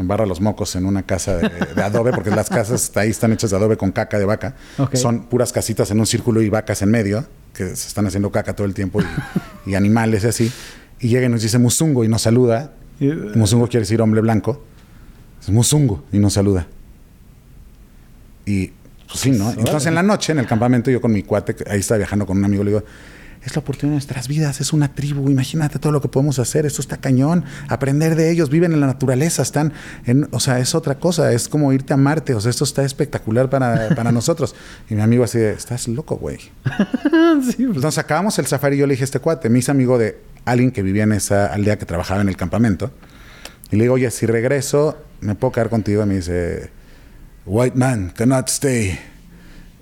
[0.00, 3.50] embarra los mocos en una casa de, de adobe, porque las casas ahí están hechas
[3.50, 4.56] de adobe con caca de vaca.
[4.78, 4.96] Ok.
[4.96, 8.54] Son puras casitas en un círculo y vacas en medio, que se están haciendo caca
[8.54, 10.52] todo el tiempo, y, y animales y así.
[11.00, 12.72] Y llega y nos dice Musungo y nos saluda.
[13.34, 14.62] Musungo quiere decir hombre blanco.
[15.40, 16.66] Es Musungo y nos saluda.
[18.44, 18.72] Y
[19.06, 19.50] pues sí, ¿no?
[19.50, 22.36] Entonces en la noche, en el campamento, yo con mi cuate, ahí estaba viajando con
[22.36, 22.84] un amigo, le digo,
[23.44, 26.66] es la oportunidad de nuestras vidas, es una tribu, imagínate todo lo que podemos hacer,
[26.66, 29.72] esto está cañón, aprender de ellos, viven en la naturaleza, están
[30.04, 32.84] en, o sea, es otra cosa, es como irte a Marte, o sea, esto está
[32.84, 34.54] espectacular para, para nosotros.
[34.90, 36.38] Y mi amigo así, de, estás loco, güey.
[36.38, 39.70] sí, pues, Entonces acabamos el safari y yo le dije a este cuate, me hice
[39.70, 42.90] amigo de alguien que vivía en esa aldea que trabajaba en el campamento.
[43.70, 46.02] Y le digo, oye, si regreso, ¿me puedo quedar contigo?
[46.02, 46.70] Y me dice,
[47.46, 48.98] White man cannot stay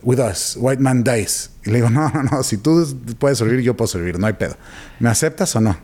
[0.03, 0.57] with us.
[0.59, 1.51] White man dies.
[1.65, 2.87] Y le digo, no, no, no, si tú
[3.19, 4.57] puedes sobrevivir, yo puedo sobrevivir, no hay pedo.
[5.01, 5.77] ¿Me aceptas o no?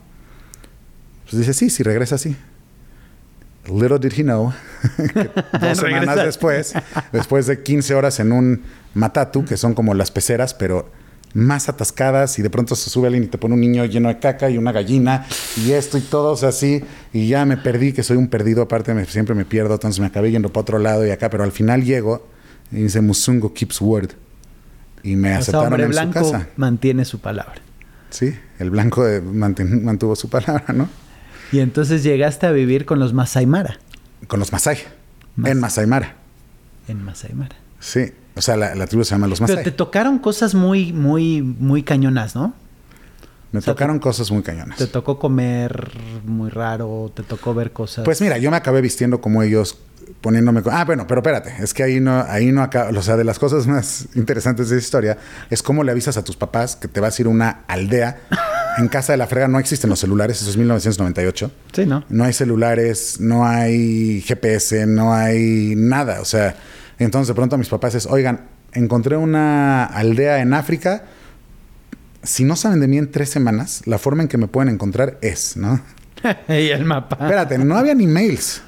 [1.24, 2.36] Pues dice, sí, si regresa, sí.
[3.66, 4.52] Little did he know
[5.14, 6.74] que dos semanas después,
[7.12, 10.90] después de 15 horas en un matatu, que son como las peceras, pero
[11.32, 14.18] más atascadas, y de pronto se sube alguien y te pone un niño lleno de
[14.20, 17.92] caca y una gallina, y esto y todo, o sea, así, y ya me perdí,
[17.94, 20.78] que soy un perdido, aparte me- siempre me pierdo, entonces me acabé yendo para otro
[20.78, 22.28] lado y acá, pero al final llego
[22.72, 24.10] y dice Musungo keeps word.
[25.02, 26.48] Y me O sea, aceptaron hombre en blanco su casa.
[26.56, 27.56] mantiene su palabra.
[28.10, 30.88] Sí, el blanco de- manten- mantuvo su palabra, ¿no?
[31.52, 33.78] Y entonces llegaste a vivir con los Masai Mara.
[34.28, 34.78] Con los Masai,
[35.36, 36.14] Mas- en Masai Mara.
[36.88, 37.56] En Masai Mara.
[37.80, 39.64] Sí, o sea, la, la tribu se llama los Pero Masai.
[39.64, 42.54] te tocaron cosas muy, muy, muy cañonas, ¿no?
[43.52, 44.78] Me o sea, tocaron cosas muy cañonas.
[44.78, 45.92] Te tocó comer
[46.24, 48.04] muy raro, te tocó ver cosas.
[48.04, 49.78] Pues mira, yo me acabé vistiendo como ellos,
[50.20, 50.62] poniéndome...
[50.70, 52.96] Ah, bueno, pero espérate, es que ahí no, ahí no acaba...
[52.96, 55.18] O sea, de las cosas más interesantes de esa historia
[55.50, 58.18] es cómo le avisas a tus papás que te vas a ir a una aldea.
[58.78, 61.50] En casa de la frega no existen los celulares, eso es 1998.
[61.72, 62.04] Sí, ¿no?
[62.08, 66.20] No hay celulares, no hay GPS, no hay nada.
[66.20, 66.56] O sea,
[66.98, 71.04] entonces de pronto mis papás es, oigan, encontré una aldea en África.
[72.22, 75.18] Si no saben de mí en tres semanas, la forma en que me pueden encontrar
[75.20, 75.80] es, ¿no?
[76.48, 77.16] y el mapa.
[77.20, 78.62] Espérate, no había ni mails.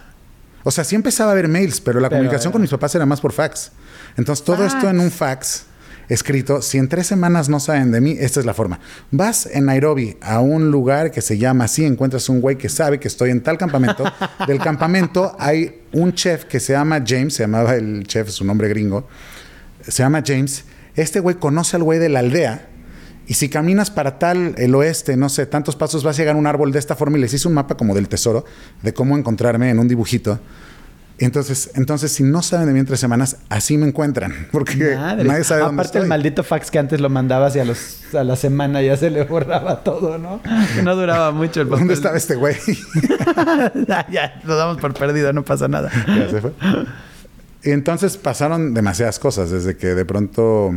[0.68, 3.06] O sea, sí empezaba a haber mails, pero la Pero comunicación con mis papás era
[3.06, 3.70] más por fax.
[4.16, 5.66] Entonces, todo esto en un fax
[6.08, 8.80] escrito, si en tres semanas no saben de mí, esta es la forma.
[9.12, 12.98] Vas en Nairobi a un lugar que se llama así, encuentras un güey que sabe
[12.98, 14.02] que estoy en tal campamento.
[14.48, 18.68] Del campamento hay un chef que se llama James, se llamaba el chef, su nombre
[18.68, 19.06] gringo,
[19.86, 20.64] se llama James.
[20.96, 22.70] Este güey conoce al güey de la aldea.
[23.26, 26.38] Y si caminas para tal, el oeste, no sé, tantos pasos, vas a llegar a
[26.38, 28.44] un árbol de esta forma y les hice un mapa como del tesoro,
[28.82, 30.38] de cómo encontrarme en un dibujito.
[31.18, 34.48] Entonces, entonces si no saben de mí en tres semanas, así me encuentran.
[34.52, 35.24] Porque Madre.
[35.24, 38.22] nadie sabe dónde Aparte el maldito fax que antes lo mandabas y a, los, a
[38.22, 40.40] la semana ya se le borraba todo, ¿no?
[40.74, 41.80] Que no duraba mucho el papel.
[41.80, 42.56] ¿Dónde estaba este güey?
[43.88, 45.90] ya, ya, lo damos por perdido, no pasa nada.
[46.06, 46.52] Ya se fue.
[47.64, 50.70] Y entonces pasaron demasiadas cosas, desde que de pronto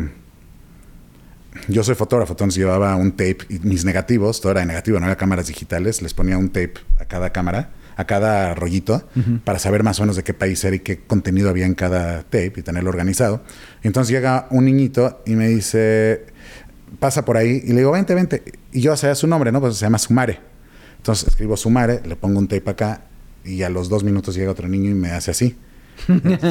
[1.67, 5.05] yo soy fotógrafo, entonces llevaba un tape y mis negativos, todo era de negativo, no
[5.05, 9.07] era cámaras digitales, les ponía un tape a cada cámara, a cada rollito,
[9.43, 12.23] para saber más o menos de qué país era y qué contenido había en cada
[12.23, 13.43] tape y tenerlo organizado.
[13.83, 16.27] Entonces llega un niñito y me dice,
[16.99, 18.43] pasa por ahí, y le digo, vente, vente.
[18.71, 19.59] Y yo sabía su nombre, ¿no?
[19.59, 20.39] Pues se llama Sumare.
[20.97, 23.01] Entonces escribo Sumare, le pongo un tape acá,
[23.43, 25.57] y a los dos minutos llega otro niño y me hace así.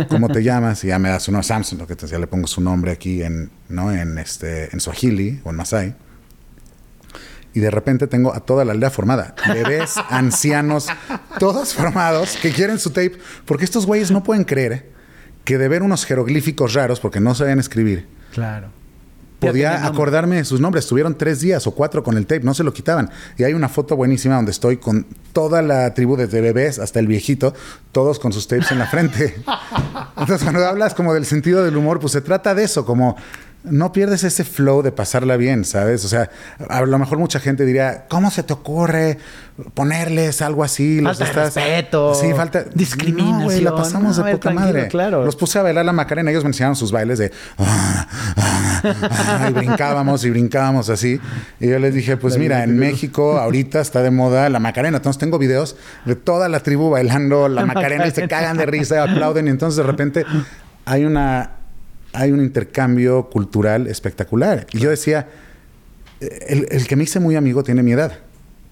[0.08, 0.84] ¿Cómo te llamas?
[0.84, 2.92] Y ya me da su nombre, Samson, lo que te decía, le pongo su nombre
[2.92, 3.92] aquí en, ¿no?
[3.92, 5.94] en, este, en Swahili o en Masai.
[7.54, 9.34] Y de repente tengo a toda la aldea formada.
[9.46, 10.86] Bebés, ancianos,
[11.38, 13.18] todos formados que quieren su tape.
[13.46, 14.90] Porque estos güeyes no pueden creer
[15.44, 18.68] que de ver unos jeroglíficos raros, porque no sabían escribir, Claro.
[19.38, 20.84] Podía acordarme de sus nombres.
[20.84, 23.10] Estuvieron tres días o cuatro con el tape, no se lo quitaban.
[23.36, 27.06] Y hay una foto buenísima donde estoy con toda la tribu, desde bebés hasta el
[27.06, 27.54] viejito,
[27.92, 29.36] todos con sus tapes en la frente.
[30.16, 33.16] Entonces, cuando hablas como del sentido del humor, pues se trata de eso, como
[33.70, 36.04] no pierdes ese flow de pasarla bien, ¿sabes?
[36.04, 36.30] O sea,
[36.68, 39.18] a lo mejor mucha gente diría, ¿cómo se te ocurre
[39.74, 41.00] ponerles algo así?
[41.02, 42.14] Falta de respeto.
[42.14, 42.64] Sí, falta...
[42.74, 43.38] Discriminación.
[43.38, 44.88] No, güey, la pasamos No, de poca madre.
[44.88, 45.24] claro.
[45.24, 47.32] Los puse a bailar la Macarena, ellos me enseñaron sus bailes de...
[49.48, 51.20] Y brincábamos y brincábamos así.
[51.60, 54.98] Y yo les dije, pues mira, en México ahorita está de moda la Macarena.
[54.98, 58.66] Entonces tengo videos de toda la tribu bailando la, La Macarena, y se cagan de
[58.66, 59.48] risa y aplauden.
[59.48, 60.24] Y entonces de repente
[60.84, 61.57] hay una
[62.20, 64.66] hay un intercambio cultural espectacular.
[64.72, 65.28] Y yo decía,
[66.20, 68.12] el, el que me hice muy amigo tiene mi edad,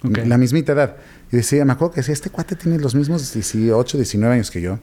[0.02, 0.96] la mismita edad.
[1.32, 4.60] Y decía, me acuerdo que decía, este cuate tiene los mismos 18, 19 años que
[4.60, 4.78] yo.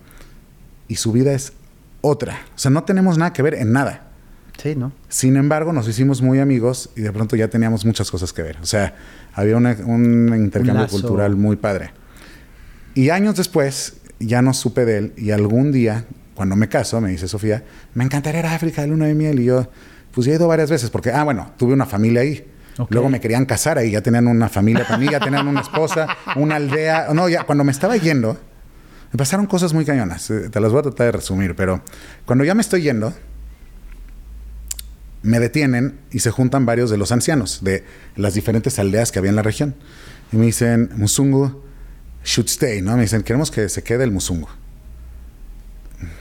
[0.87, 1.53] Y su vida es
[2.01, 2.39] otra.
[2.55, 4.07] O sea, no tenemos nada que ver en nada.
[4.61, 4.91] Sí, ¿no?
[5.09, 8.57] Sin embargo, nos hicimos muy amigos y de pronto ya teníamos muchas cosas que ver.
[8.61, 8.95] O sea,
[9.33, 11.91] había una- un intercambio cultural muy padre.
[12.95, 17.09] Y años después, ya no supe de él y algún día, cuando me caso, me
[17.09, 19.39] dice Sofía, me encantaría ir a África de luna de miel.
[19.39, 19.69] Y yo,
[20.11, 22.47] pues ya he ido varias veces porque, ah, bueno, tuve una familia ahí.
[22.89, 26.55] Luego me querían casar ahí, ya tenían una familia también, ya tenían una esposa, una
[26.55, 27.07] aldea.
[27.13, 28.37] No, ya cuando me estaba yendo,
[29.11, 30.29] me pasaron cosas muy cañonas.
[30.31, 31.83] Eh, Te las voy a tratar de resumir, pero
[32.25, 33.13] cuando ya me estoy yendo,
[35.21, 37.83] me detienen y se juntan varios de los ancianos de
[38.15, 39.75] las diferentes aldeas que había en la región.
[40.31, 41.61] Y me dicen, Musungu
[42.25, 42.95] should stay, ¿no?
[42.95, 44.47] Me dicen, queremos que se quede el Musungu.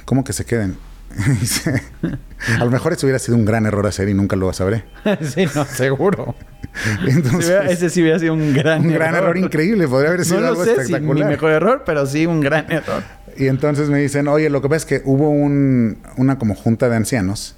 [0.04, 0.76] ¿Cómo que se queden?
[2.58, 4.84] A lo mejor eso hubiera sido un gran error hacer y nunca lo sabré.
[5.22, 6.34] sí, no, seguro.
[7.06, 10.42] Entonces, ese sí hubiera sido un gran un gran error increíble, podría haber sido No
[10.42, 11.28] lo algo sé si mi espectacular.
[11.30, 13.02] mejor error, pero sí un gran error.
[13.36, 16.88] Y entonces me dicen, oye, lo que pasa es que hubo un- una como junta
[16.88, 17.56] de ancianos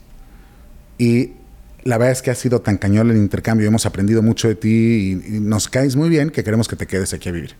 [0.98, 1.32] y
[1.84, 4.68] la verdad es que ha sido tan cañón el intercambio, hemos aprendido mucho de ti
[5.28, 7.54] y, y nos caes muy bien que queremos que te quedes aquí a vivir.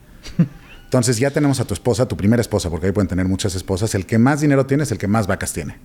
[0.85, 3.95] Entonces ya tenemos a tu esposa, tu primera esposa, porque ahí pueden tener muchas esposas,
[3.95, 5.77] el que más dinero tiene es el que más vacas tiene.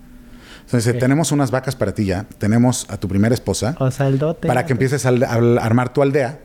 [0.65, 4.19] Entonces tenemos unas vacas para ti ya, tenemos a tu primera esposa, O sea, el
[4.19, 4.47] dote.
[4.47, 5.33] para que empieces a, a
[5.65, 6.39] armar tu aldea.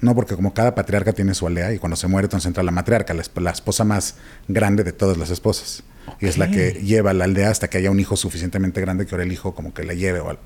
[0.00, 2.70] No, porque como cada patriarca tiene su aldea y cuando se muere entonces entra la
[2.70, 4.16] matriarca, la esposa más
[4.48, 5.82] grande de todas las esposas.
[6.20, 9.14] Y es la que lleva la aldea hasta que haya un hijo suficientemente grande que
[9.14, 10.42] ahora el hijo como que la lleve o algo.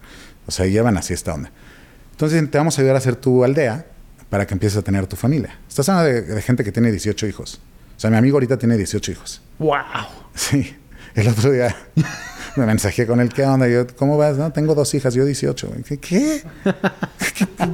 [0.46, 1.50] O sea, llevan así esta onda.
[2.12, 3.86] Entonces te vamos a ayudar a hacer tu aldea
[4.30, 5.58] para que empieces a tener tu familia.
[5.68, 7.60] Estás hablando de, de gente que tiene 18 hijos.
[7.96, 9.42] O sea, mi amigo ahorita tiene 18 hijos.
[9.58, 9.74] ¡Wow!
[10.34, 10.76] Sí.
[11.14, 11.74] El otro día
[12.56, 13.66] me mensajé con él, ¿qué onda?
[13.66, 14.36] Yo, ¿cómo vas?
[14.36, 15.72] No, tengo dos hijas, yo 18.
[15.84, 15.98] ¿Qué?
[15.98, 16.42] ¿Qué?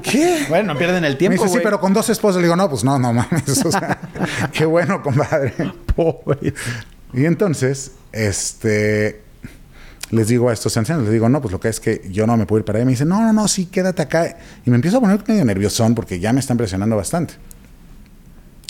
[0.02, 0.46] ¿Qué?
[0.48, 1.42] Bueno, no pierden el tiempo.
[1.42, 2.36] me dice, sí, pero con dos esposas.
[2.36, 3.64] Le digo, no, pues no, no mames.
[3.66, 3.98] O sea,
[4.52, 5.52] qué bueno, compadre.
[5.94, 6.54] Pobre.
[7.12, 9.20] Y entonces, este,
[10.14, 12.36] les digo a estos ancianos, les digo, no, pues lo que es que yo no
[12.36, 12.84] me puedo ir para allá.
[12.86, 14.36] Me dice, no, no, no, sí, quédate acá.
[14.64, 17.34] Y me empiezo a poner medio nerviosón porque ya me están presionando bastante.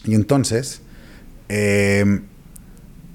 [0.05, 0.81] Y entonces,
[1.49, 2.21] eh,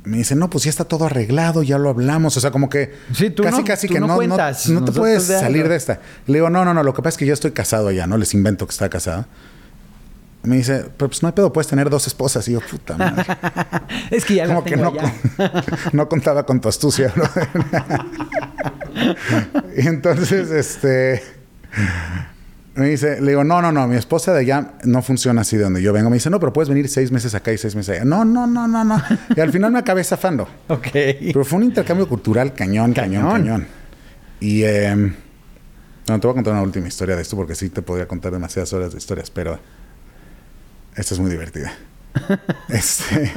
[0.06, 2.36] me dice, no, pues ya está todo arreglado, ya lo hablamos.
[2.38, 4.68] O sea, como que Sí, tú casi, no- casi tú que no no, no, cuentas.
[4.70, 6.00] no te puedes de salir de esta.
[6.26, 8.18] Le digo, no, no, no, lo que pasa es que yo estoy casado ya, ¿no?
[8.18, 9.26] Les invento que está casado.
[10.44, 12.48] Me dice, pero pues no hay pedo, puedes tener dos esposas.
[12.48, 13.26] Y yo, puta madre.
[14.10, 15.14] Es que ya Como que no, ya.
[15.94, 17.26] no contaba con tu astucia, bro.
[19.78, 21.22] y entonces, este.
[22.76, 25.64] Me dice, le digo, no, no, no, mi esposa de allá no funciona así de
[25.64, 26.10] donde yo vengo.
[26.10, 28.06] Me dice, no, pero puedes venir seis meses acá y seis meses allá.
[28.06, 29.02] No, no, no, no, no.
[29.36, 30.48] Y al final me acabé zafando.
[30.70, 30.88] Ok.
[30.94, 33.42] Pero fue un intercambio cultural cañón, cañón, Cañón.
[33.42, 33.68] cañón.
[34.40, 37.82] Y eh, no, te voy a contar una última historia de esto porque sí te
[37.82, 39.60] podría contar demasiadas horas de historias, pero
[41.00, 41.74] esta es muy divertida.
[42.70, 43.32] este,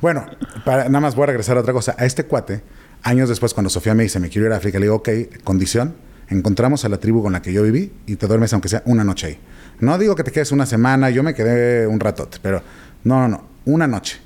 [0.00, 0.26] bueno,
[0.64, 1.94] para, nada más voy a regresar a otra cosa.
[1.98, 2.62] A este cuate,
[3.02, 5.08] años después, cuando Sofía me dice, me quiero ir a África, le digo, ok,
[5.44, 5.94] condición,
[6.28, 9.04] encontramos a la tribu con la que yo viví y te duermes aunque sea una
[9.04, 9.38] noche ahí.
[9.80, 12.62] No digo que te quedes una semana, yo me quedé un ratote, pero
[13.04, 14.18] no, no, no, una noche.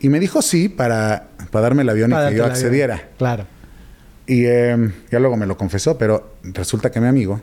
[0.00, 3.10] Y me dijo sí para, para darme el avión Para y que yo accediera.
[3.18, 3.46] Claro.
[4.26, 7.40] Y eh, ya luego me lo confesó, pero resulta que mi amigo,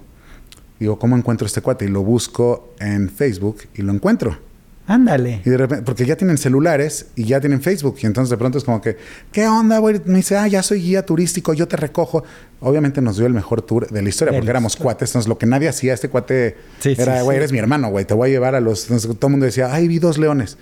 [0.80, 1.86] digo, ¿cómo encuentro este cuate?
[1.86, 4.47] Y lo busco en Facebook y lo encuentro.
[4.88, 5.42] Ándale.
[5.46, 7.98] Y de repente, porque ya tienen celulares y ya tienen Facebook.
[8.02, 8.98] Y entonces de pronto es como que,
[9.34, 10.02] ¿qué onda, güey?
[10.06, 12.24] Me dice, ah, ya soy guía turístico, yo te recojo.
[12.62, 14.84] Obviamente nos dio el mejor tour de la historia, De porque éramos historia.
[14.86, 15.10] cuates.
[15.10, 17.40] Entonces lo que nadie hacía, este cuate Sí, era, güey, sí.
[17.40, 18.84] eres mi hermano, güey, te voy a llevar a los.
[18.84, 20.58] Entonces todo el mundo decía, ay, vi dos leones.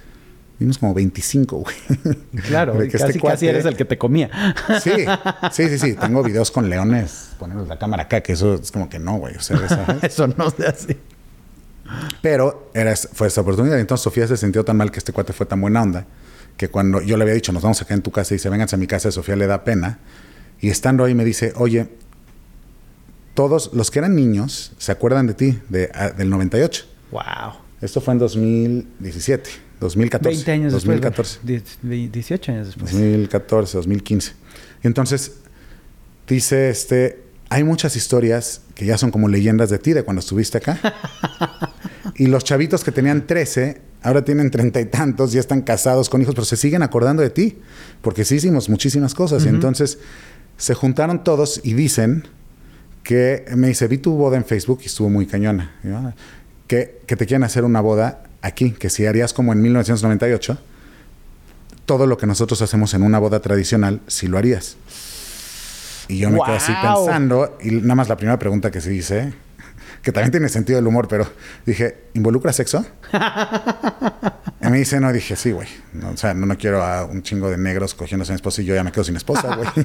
[0.57, 1.75] Vimos como 25, güey.
[2.47, 4.29] Claro, casi, este casi eres el que te comía.
[4.81, 4.91] Sí,
[5.51, 5.93] sí, sí, sí.
[5.93, 9.35] Tengo videos con leones, ponerles la cámara acá, que eso es como que no, güey.
[9.35, 9.57] O sea.
[10.01, 10.97] Eso no se hace.
[12.21, 13.79] Pero era, fue esa oportunidad.
[13.79, 16.05] Entonces Sofía se sintió tan mal que este cuate fue tan buena onda
[16.57, 18.75] que cuando yo le había dicho, nos vamos acá en tu casa y dice, vénganse
[18.75, 19.99] a mi casa, a Sofía le da pena.
[20.61, 21.89] Y estando ahí me dice, oye,
[23.33, 26.85] todos los que eran niños se acuerdan de ti, de, a- del 98.
[27.11, 27.21] Wow.
[27.81, 29.49] Esto fue en 2017,
[29.81, 30.35] 2014.
[30.37, 31.39] 20 años 2014.
[31.43, 31.77] después.
[31.83, 32.91] Die- 18 años después.
[32.93, 34.31] 2014, 2015.
[34.83, 35.33] Y entonces
[36.27, 40.57] dice este, hay muchas historias que ya son como leyendas de ti, de cuando estuviste
[40.57, 40.79] acá.
[42.15, 46.21] y los chavitos que tenían 13, ahora tienen treinta y tantos, ya están casados con
[46.21, 47.59] hijos, pero se siguen acordando de ti,
[48.01, 49.45] porque sí hicimos muchísimas cosas.
[49.45, 49.99] Y entonces
[50.57, 52.23] se juntaron todos y dicen
[53.03, 55.75] que, me dice, vi tu boda en Facebook y estuvo muy cañona.
[55.85, 56.13] Ah,
[56.67, 60.57] que, que te quieren hacer una boda aquí, que si harías como en 1998,
[61.85, 64.77] todo lo que nosotros hacemos en una boda tradicional, si lo harías.
[66.07, 69.33] Y yo me quedé así pensando, y nada más la primera pregunta que se dice,
[70.05, 71.27] que también tiene sentido el humor, pero
[71.65, 72.85] dije, ¿involucra sexo?
[74.61, 75.67] y me dice, no, dije, sí, güey.
[76.13, 78.65] o sea, no, no quiero a un chingo de negros cogiéndose a mi esposa y
[78.65, 79.67] yo ya me quedo sin esposa, güey.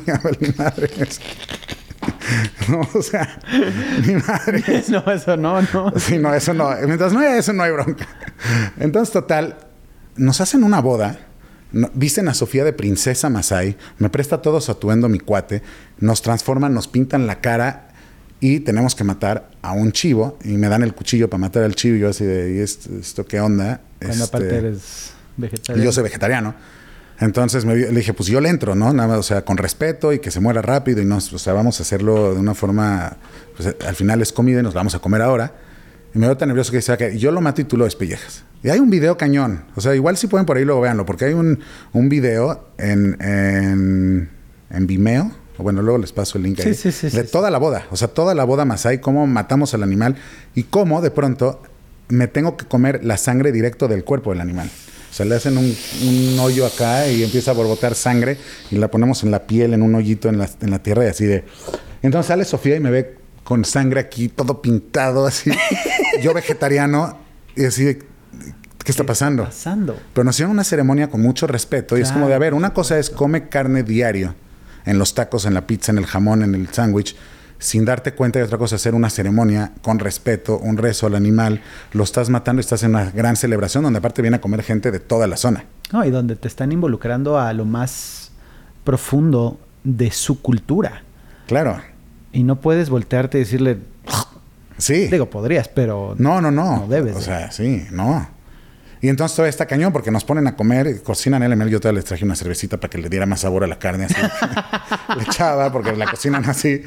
[2.69, 3.41] No, o sea,
[4.07, 4.63] mi madre.
[4.89, 5.93] No, eso no, no.
[5.97, 6.71] Sí, no, eso no.
[6.85, 8.07] Mientras no haya eso, no hay bronca.
[8.79, 9.57] Entonces, total,
[10.17, 11.19] nos hacen una boda
[11.95, 15.63] Dicen a Sofía de princesa Masai, me presta todo su atuendo mi cuate,
[15.99, 17.90] nos transforman, nos pintan la cara
[18.41, 21.75] y tenemos que matar a un chivo y me dan el cuchillo para matar al
[21.75, 23.81] chivo y yo así de, ¿y esto, qué onda?
[24.01, 25.85] Cuando aparte este, eres vegetariano.
[25.85, 26.55] Yo soy vegetariano.
[27.21, 28.93] Entonces me, le dije, pues yo le entro, ¿no?
[28.95, 31.53] Nada más, o sea, con respeto y que se muera rápido y no, o sea,
[31.53, 33.19] vamos a hacerlo de una forma,
[33.57, 35.53] pues al final es comida y nos vamos a comer ahora.
[36.15, 38.43] Y me veo tan nervioso que dice, que yo lo mato y tú lo despellejas.
[38.63, 39.65] Y hay un video cañón.
[39.77, 41.61] O sea, igual si pueden por ahí luego véanlo, porque hay un,
[41.93, 44.31] un video en, en,
[44.71, 45.31] en, Vimeo.
[45.63, 46.75] Bueno, luego les paso el link ahí.
[46.75, 47.87] Sí, sí, de toda la boda.
[47.91, 50.17] O sea, toda la boda Masai, cómo matamos al animal
[50.55, 51.63] y cómo de pronto
[52.09, 54.71] me tengo que comer la sangre directo del cuerpo del animal.
[55.11, 58.37] O sea, le hacen un, un, hoyo acá y empieza a borbotar sangre
[58.71, 61.09] y la ponemos en la piel, en un hoyito en la, en la tierra y
[61.09, 61.45] así de...
[62.03, 65.51] Entonces sale Sofía y me ve con sangre aquí, todo pintado, así.
[66.23, 67.19] Yo vegetariano
[67.57, 67.99] y así de,
[68.85, 69.45] ¿Qué está pasando?
[69.45, 69.99] pasando?
[70.15, 72.73] Pero nos hicieron una ceremonia con mucho respeto y es como de, a ver, una
[72.73, 74.35] cosa es come carne diario
[74.85, 77.17] en los tacos, en la pizza, en el jamón, en el sándwich,
[77.59, 81.63] sin darte cuenta y otra cosa hacer una ceremonia con respeto, un rezo al animal,
[81.93, 84.91] lo estás matando y estás en una gran celebración donde aparte viene a comer gente
[84.91, 85.65] de toda la zona.
[85.93, 88.33] No, y donde te están involucrando a lo más
[88.85, 91.03] profundo de su cultura.
[91.47, 91.81] Claro.
[92.33, 93.79] Y no puedes voltearte y decirle...
[94.79, 95.09] Sí.
[95.09, 96.15] Digo, podrías, pero...
[96.17, 96.79] No, no, no.
[96.79, 97.17] No debes.
[97.17, 98.27] O sea, sí, no.
[99.01, 101.69] Y entonces todavía está cañón porque nos ponen a comer, cocinan ML.
[101.69, 104.05] Yo todavía les traje una cervecita para que le diera más sabor a la carne.
[104.05, 104.17] Así.
[105.17, 106.83] le echaba porque la cocinan así.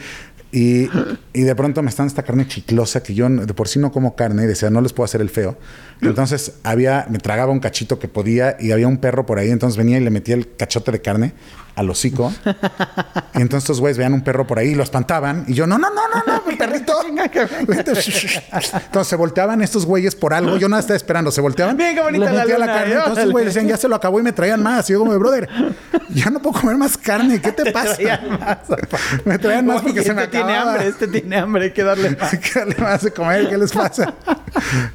[0.51, 0.87] Y,
[1.33, 4.15] y, de pronto me están esta carne chiclosa que yo de por sí no como
[4.15, 5.57] carne y decía, no les puedo hacer el feo.
[5.99, 9.49] Entonces había, me tragaba un cachito que podía y había un perro por ahí.
[9.49, 11.33] Entonces venía y le metía el cachote de carne
[11.75, 12.31] al hocico.
[13.33, 15.45] y entonces estos güeyes veían un perro por ahí y lo espantaban.
[15.47, 16.93] Y yo, no, no, no, no, no, mi perrito.
[17.03, 20.57] entonces se volteaban estos güeyes por algo.
[20.57, 21.31] Yo no estaba esperando.
[21.31, 21.77] Se volteaban.
[21.77, 22.93] Bien, qué bonita la, la carne.
[22.93, 24.89] Entonces los güeyes decían, ya se lo acabó y me traían más.
[24.89, 25.49] Y yo como, brother,
[26.09, 27.41] ya no puedo comer más carne.
[27.41, 27.97] ¿Qué te pasa?
[29.25, 31.63] me traían más porque se me este tiene hambre, este tiene hambre.
[31.65, 32.33] Hay que darle más.
[32.33, 33.49] hay que darle más de comer.
[33.49, 34.13] ¿Qué les pasa?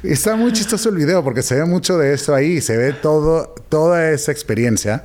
[0.03, 2.61] está muy chistoso el video porque se ve mucho de eso ahí.
[2.61, 5.03] Se ve todo, toda esa experiencia.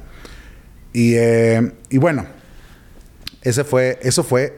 [0.94, 2.24] Y, eh, y bueno,
[3.42, 4.56] ese fue, eso fue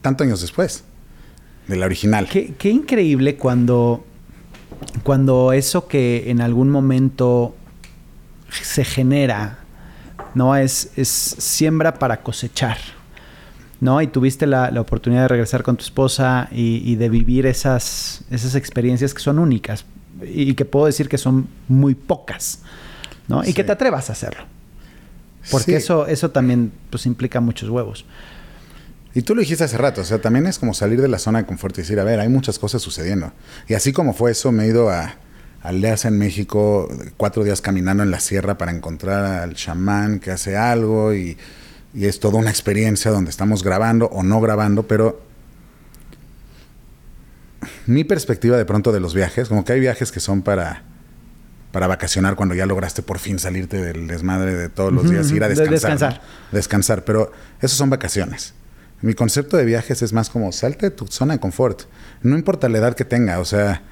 [0.00, 0.84] tantos años después
[1.66, 2.28] de la original.
[2.30, 4.06] Qué, qué, increíble cuando,
[5.02, 7.56] cuando eso que en algún momento
[8.50, 9.58] se genera,
[10.34, 10.54] ¿no?
[10.54, 12.78] Es, es siembra para cosechar.
[13.78, 14.00] ¿no?
[14.00, 18.22] Y tuviste la, la, oportunidad de regresar con tu esposa y, y, de vivir esas,
[18.30, 19.84] esas experiencias que son únicas
[20.22, 22.60] y que puedo decir que son muy pocas,
[23.28, 23.44] ¿no?
[23.44, 24.55] Y que te atrevas a hacerlo.
[25.50, 28.04] Porque eso, eso también pues, implica muchos huevos.
[29.14, 31.38] Y tú lo dijiste hace rato, o sea, también es como salir de la zona
[31.38, 33.32] de confort y decir, a ver, hay muchas cosas sucediendo.
[33.66, 35.14] Y así como fue eso, me he ido a
[35.62, 40.56] aldeas en México, cuatro días caminando en la sierra para encontrar al chamán que hace
[40.56, 41.38] algo y,
[41.94, 45.22] y es toda una experiencia donde estamos grabando o no grabando, pero
[47.86, 50.82] mi perspectiva de pronto de los viajes, como que hay viajes que son para
[51.76, 55.44] para vacacionar cuando ya lograste por fin salirte del desmadre de todos los días, ir
[55.44, 55.72] a descansar.
[55.72, 56.22] descansar.
[56.50, 58.54] Descansar, pero esos son vacaciones.
[59.02, 61.82] Mi concepto de viajes es más como salte de tu zona de confort.
[62.22, 63.82] No importa la edad que tenga, o sea,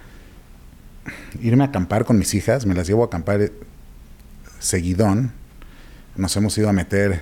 [1.42, 3.52] irme a acampar con mis hijas, me las llevo a acampar
[4.60, 5.32] seguidón.
[6.16, 7.20] Nos hemos ido a meter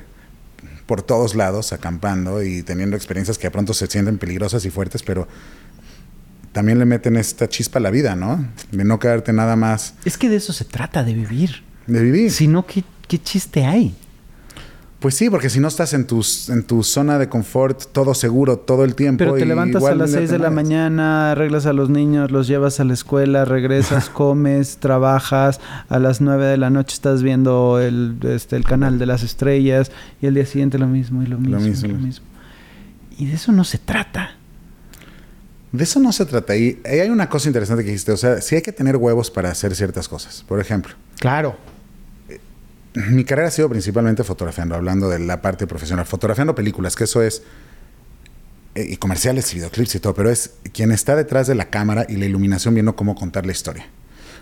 [0.87, 5.03] por todos lados acampando y teniendo experiencias que de pronto se sienten peligrosas y fuertes,
[5.03, 5.27] pero
[6.53, 8.47] también le meten esta chispa a la vida, ¿no?
[8.71, 9.95] De no quedarte nada más.
[10.05, 11.63] Es que de eso se trata, de vivir.
[11.87, 12.31] De vivir.
[12.31, 12.85] Si no, ¿qué,
[13.23, 13.95] chiste hay?
[15.01, 18.59] Pues sí, porque si no estás en, tus, en tu zona de confort, todo seguro,
[18.59, 19.19] todo el tiempo.
[19.19, 22.79] Pero te levantas a las 6 de la mañana, arreglas a los niños, los llevas
[22.79, 28.17] a la escuela, regresas, comes, trabajas, a las 9 de la noche estás viendo el,
[28.23, 29.91] este, el canal de las estrellas
[30.21, 31.57] y el día siguiente lo mismo y lo mismo.
[31.57, 31.89] Lo mismo.
[31.89, 32.27] Y lo mismo.
[33.19, 34.37] Y de eso no se trata.
[35.73, 36.55] De eso no se trata.
[36.55, 38.13] Y hay una cosa interesante que dijiste.
[38.13, 40.45] O sea, sí hay que tener huevos para hacer ciertas cosas.
[40.47, 40.95] Por ejemplo.
[41.19, 41.57] Claro.
[42.95, 46.05] Mi carrera ha sido principalmente fotografiando, hablando de la parte profesional.
[46.05, 47.43] Fotografiando películas, que eso es.
[48.75, 52.07] eh, y comerciales y videoclips y todo, pero es quien está detrás de la cámara
[52.09, 53.87] y la iluminación viendo cómo contar la historia.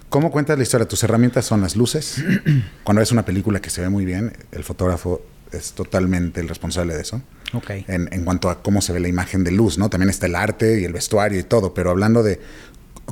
[0.09, 0.87] ¿Cómo cuentas la historia?
[0.89, 2.17] Tus herramientas son las luces.
[2.85, 5.23] Cuando ves una película que se ve muy bien, el fotógrafo
[5.53, 7.23] es totalmente el responsable de eso.
[7.53, 7.71] Ok.
[7.89, 9.91] En, en cuanto a cómo se ve la imagen de luz, ¿no?
[9.91, 12.41] También está el arte y el vestuario y todo, pero hablando de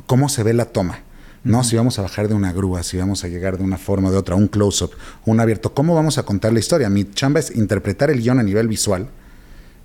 [0.05, 0.99] cómo se ve la toma,
[1.43, 1.63] ¿no?
[1.63, 4.11] Si vamos a bajar de una grúa, si vamos a llegar de una forma o
[4.11, 4.91] de otra, un close-up,
[5.25, 6.89] un abierto, ¿cómo vamos a contar la historia?
[6.89, 9.09] Mi chamba es interpretar el guion a nivel visual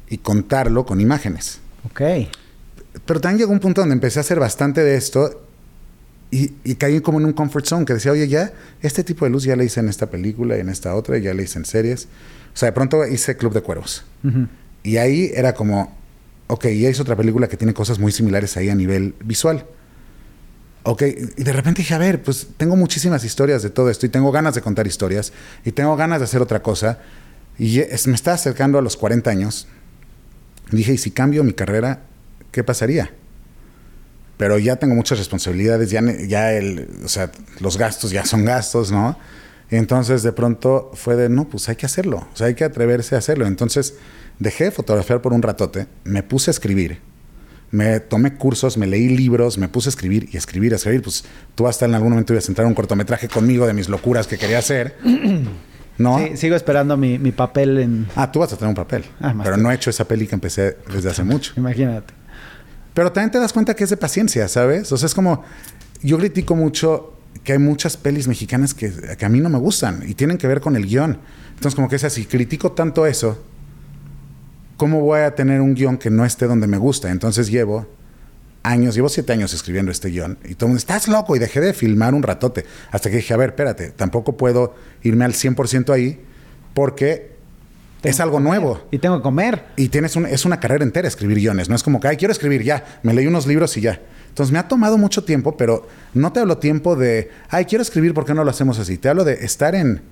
[0.09, 1.59] y contarlo con imágenes.
[1.87, 2.29] Ok.
[3.07, 5.43] Pero también llegó un punto donde empecé a hacer bastante de esto
[6.31, 8.53] y, y caí como en un comfort zone que decía, oye, ya,
[8.83, 11.23] este tipo de luz ya le hice en esta película y en esta otra, y
[11.23, 12.09] ya le hice en series.
[12.55, 14.05] O sea, de pronto hice Club de Cuervos.
[14.23, 14.47] Ujú.
[14.83, 15.97] Y ahí era como,
[16.47, 19.67] ok, ya hice otra película que tiene cosas muy similares ahí a nivel visual.
[20.85, 21.03] Ok,
[21.37, 24.31] y de repente dije, a ver, pues tengo muchísimas historias de todo esto y tengo
[24.31, 25.33] ganas de contar historias
[25.65, 26.99] y tengo ganas de hacer otra cosa.
[27.59, 29.67] Y es- me estaba acercando a los 40 años.
[30.71, 32.03] Dije, ¿y si cambio mi carrera,
[32.53, 33.11] qué pasaría?
[34.37, 37.31] Pero ya tengo muchas responsabilidades, ya, ya el, o sea,
[37.61, 39.17] los gastos ya son gastos, ¿no?
[39.71, 43.15] Entonces de pronto fue de, no, pues hay que hacerlo, o sea, hay que atreverse
[43.15, 43.47] a hacerlo.
[43.47, 43.95] Entonces
[44.39, 47.01] dejé de fotografiar por un ratote, me puse a escribir,
[47.71, 51.03] me tomé cursos, me leí libros, me puse a escribir y escribir, a escribir.
[51.03, 53.89] Pues tú hasta en algún momento ibas a entrar a un cortometraje conmigo de mis
[53.89, 54.97] locuras que quería hacer,
[55.99, 56.19] ¿no?
[56.19, 58.07] Sí, sigo esperando mi, mi papel en...
[58.15, 60.37] Ah, tú vas a tener un papel, Ah, pero no he hecho esa peli que
[60.37, 61.53] empecé desde hace mucho.
[61.57, 62.15] Imagínate.
[62.95, 64.91] Pero también te das cuenta que es de paciencia, ¿sabes?
[64.93, 65.45] O sea, es como.
[66.01, 70.05] Yo critico mucho que hay muchas pelis mexicanas que, que a mí no me gustan
[70.07, 71.19] y tienen que ver con el guion.
[71.51, 73.43] Entonces, como que es así, critico tanto eso,
[74.77, 77.11] ¿cómo voy a tener un guion que no esté donde me gusta?
[77.11, 77.87] Entonces llevo
[78.63, 81.61] años, llevo siete años escribiendo este guion y todo el mundo, estás loco y dejé
[81.61, 82.65] de filmar un ratote.
[82.91, 86.21] Hasta que dije, a ver, espérate, tampoco puedo irme al 100% ahí
[86.73, 87.35] porque
[88.03, 88.87] es algo nuevo.
[88.91, 89.65] Y tengo que comer.
[89.77, 91.69] Y tienes un, es una carrera entera escribir guiones.
[91.69, 92.85] No es como que, ay, quiero escribir ya.
[93.03, 94.01] Me leí unos libros y ya.
[94.35, 98.15] Entonces me ha tomado mucho tiempo, pero no te hablo tiempo de, ay, quiero escribir,
[98.15, 98.99] ¿por qué no lo hacemos así?
[98.99, 100.03] Te hablo de estar en,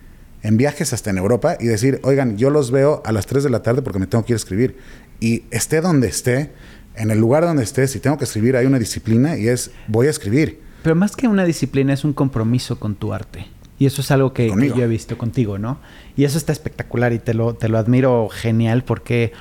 [0.45, 3.51] en viajes hasta en Europa y decir, oigan, yo los veo a las 3 de
[3.51, 4.77] la tarde porque me tengo que ir a escribir.
[5.19, 6.53] Y esté donde esté,
[6.95, 10.07] en el lugar donde esté, si tengo que escribir, hay una disciplina y es, voy
[10.07, 10.61] a escribir.
[10.85, 13.47] Pero más que una disciplina es un compromiso con tu arte.
[13.81, 15.81] Y eso es algo que, que yo he visto contigo, ¿no?
[16.17, 19.33] Y eso está espectacular y te lo, te lo admiro genial porque,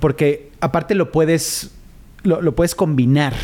[0.00, 1.72] porque aparte lo puedes,
[2.22, 3.34] lo, lo puedes combinar.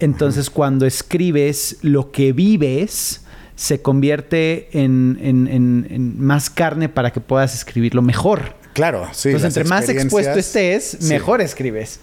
[0.00, 3.22] Entonces cuando escribes lo que vives
[3.54, 8.54] se convierte en, en- en- en más carne para que puedas escribirlo mejor.
[8.74, 9.30] Claro, sí.
[9.30, 11.08] Entonces entre más expuesto estés, sí.
[11.08, 12.00] mejor escribes.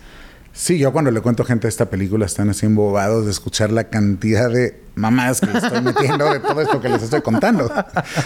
[0.55, 3.85] Sí, yo cuando le cuento a gente esta película están así embobados de escuchar la
[3.89, 7.71] cantidad de mamás que les estoy metiendo de todo esto que les estoy contando.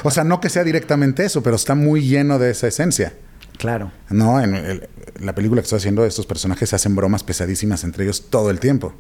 [0.04, 3.14] O sea, no que sea directamente eso, pero está muy lleno de esa esencia.
[3.58, 3.92] Claro.
[4.10, 4.90] No, en el-
[5.22, 8.94] la película que estoy haciendo, estos personajes hacen bromas pesadísimas entre ellos todo el tiempo.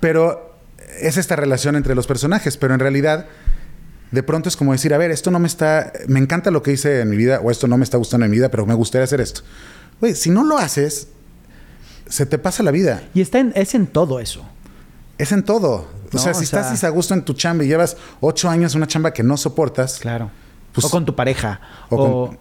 [0.00, 0.54] Pero
[1.00, 3.26] es esta relación entre los personajes, pero en realidad
[4.10, 6.72] de pronto es como decir, a ver, esto no me está, me encanta lo que
[6.72, 8.74] hice en mi vida o esto no me está gustando en mi vida, pero me
[8.74, 9.40] gustaría hacer esto.
[10.00, 11.08] Güey, si no lo haces,
[12.08, 13.02] se te pasa la vida.
[13.14, 14.44] Y está en- es en todo eso.
[15.18, 15.88] Es en todo.
[16.12, 18.86] O sea, si estás a gusto en tu chamba y llevas ocho años en una
[18.86, 20.30] chamba que no soportas, Claro.
[20.72, 21.60] Pues- o con tu pareja.
[21.90, 22.38] o O con-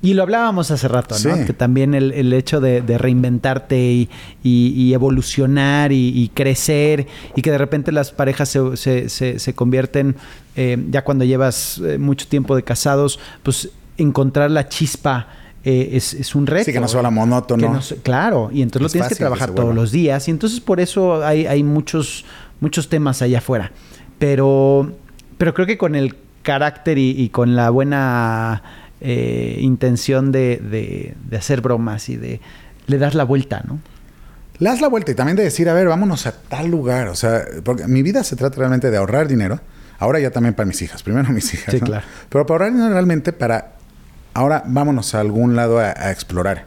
[0.00, 1.36] Y lo hablábamos hace rato, ¿no?
[1.36, 1.44] Sí.
[1.44, 4.08] Que también el, el hecho de, de reinventarte y,
[4.44, 9.38] y- y evolucionar y, y crecer y que de repente las parejas se, se- se-
[9.40, 10.14] se convierten,
[10.54, 15.28] eh, ya cuando llevas eh, mucho tiempo de casados, pues encontrar la chispa
[15.64, 16.66] eh, es, es un reto.
[16.66, 17.72] Sí, que no sea monótono.
[17.74, 20.78] No claro, y entonces Es lo tienes que trabajar todos los días y entonces por
[20.78, 22.24] eso hay, hay muchos,
[22.60, 23.72] muchos temas allá afuera.
[24.20, 24.92] Pero,
[25.38, 28.62] pero creo que con el carácter y con la buena
[29.00, 32.40] eh, intención de, de- de hacer bromas y de
[32.86, 33.78] le das la vuelta, ¿no?
[34.58, 37.08] Le das la vuelta y también de decir, a ver, vámonos a tal lugar.
[37.08, 39.60] O sea, porque mi vida se trata realmente de ahorrar dinero.
[40.00, 41.02] Ahora ya también para mis hijas.
[41.02, 41.72] Primero mis hijas.
[41.72, 41.86] Sí, ¿no?
[41.86, 42.04] claro.
[42.28, 43.74] Pero para ahorrar dinero realmente para.
[44.34, 46.66] Ahora vámonos a algún lado a, a explorar.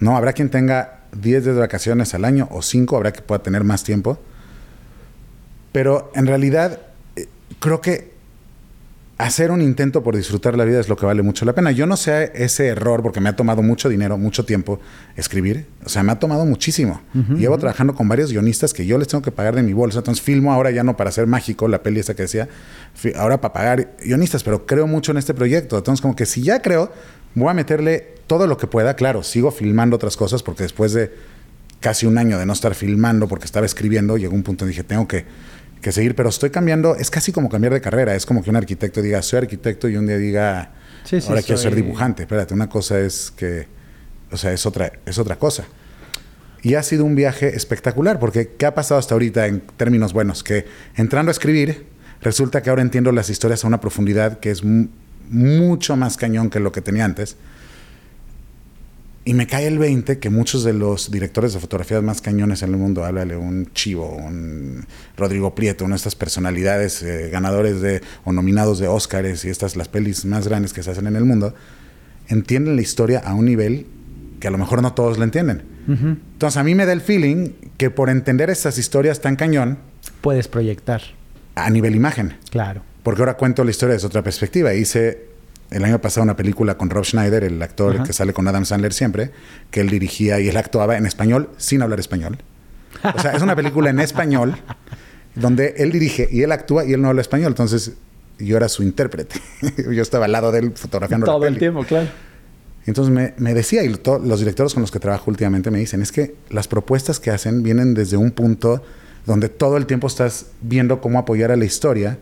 [0.00, 3.42] No, habrá quien tenga 10 días de vacaciones al año o 5, habrá que pueda
[3.42, 4.18] tener más tiempo.
[5.72, 6.80] Pero en realidad,
[7.16, 7.26] eh,
[7.60, 8.12] creo que
[9.18, 11.72] hacer un intento por disfrutar la vida es lo que vale mucho la pena.
[11.72, 14.78] Yo no sé ese error porque me ha tomado mucho dinero, mucho tiempo
[15.16, 15.66] escribir.
[15.84, 17.02] O sea, me ha tomado muchísimo.
[17.36, 19.98] Llevo trabajando con varios guionistas que yo les tengo que pagar de mi bolsa.
[19.98, 22.48] Entonces filmo ahora ya no para ser mágico, la peli esa que decía,
[23.16, 25.76] ahora para pagar guionistas, pero creo mucho en este proyecto.
[25.76, 26.92] Entonces como que si ya creo,
[27.34, 28.94] voy a meterle todo lo que pueda.
[28.94, 31.12] Claro, sigo filmando otras cosas porque después de
[31.80, 34.72] casi un año de no estar filmando porque estaba escribiendo, llegó un punto en que
[34.72, 35.24] dije, tengo que
[35.80, 38.56] que seguir, pero estoy cambiando, es casi como cambiar de carrera, es como que un
[38.56, 40.72] arquitecto diga, soy arquitecto y un día diga,
[41.28, 43.66] ahora quiero ser dibujante, espérate, una cosa es que,
[44.30, 45.64] o sea, es otra, es otra cosa.
[46.62, 50.42] Y ha sido un viaje espectacular, porque ¿qué ha pasado hasta ahorita en términos buenos?
[50.42, 50.66] Que
[50.96, 51.86] entrando a escribir,
[52.20, 56.58] resulta que ahora entiendo las historias a una profundidad que es mucho más cañón que
[56.58, 57.36] lo que tenía antes
[59.28, 62.70] y me cae el 20 que muchos de los directores de fotografías más cañones en
[62.70, 64.86] el mundo, háblale un Chivo, un
[65.18, 69.76] Rodrigo Prieto, una de estas personalidades eh, ganadores de o nominados de Oscars y estas
[69.76, 71.54] las pelis más grandes que se hacen en el mundo,
[72.28, 73.86] entienden la historia a un nivel
[74.40, 75.62] que a lo mejor no todos la entienden.
[75.86, 79.76] Entonces a mí me da el feeling que por entender estas historias tan cañón...
[80.22, 81.02] Puedes proyectar.
[81.54, 82.38] A nivel imagen.
[82.48, 82.80] Claro.
[83.02, 84.72] Porque ahora cuento la historia desde otra perspectiva.
[84.72, 85.28] Hice
[85.70, 88.92] el año pasado una película con Rob Schneider, el actor que sale con Adam Sandler
[88.92, 89.30] siempre,
[89.70, 92.38] que él dirigía y él actuaba en español sin hablar español.
[93.02, 94.56] O sea, es una película en español
[95.34, 97.48] donde él dirige y él actúa y él no habla español.
[97.52, 97.92] Entonces
[98.38, 99.40] yo era su intérprete.
[99.92, 102.08] yo estaba al lado de él fotografiando Todo el tiempo, claro.
[102.86, 106.12] entonces me, me decía, y los directores con los que trabajo últimamente me dicen, es
[106.12, 108.82] que las propuestas que hacen vienen desde un punto
[109.26, 112.18] donde todo el tiempo estás viendo cómo apoyar a la historia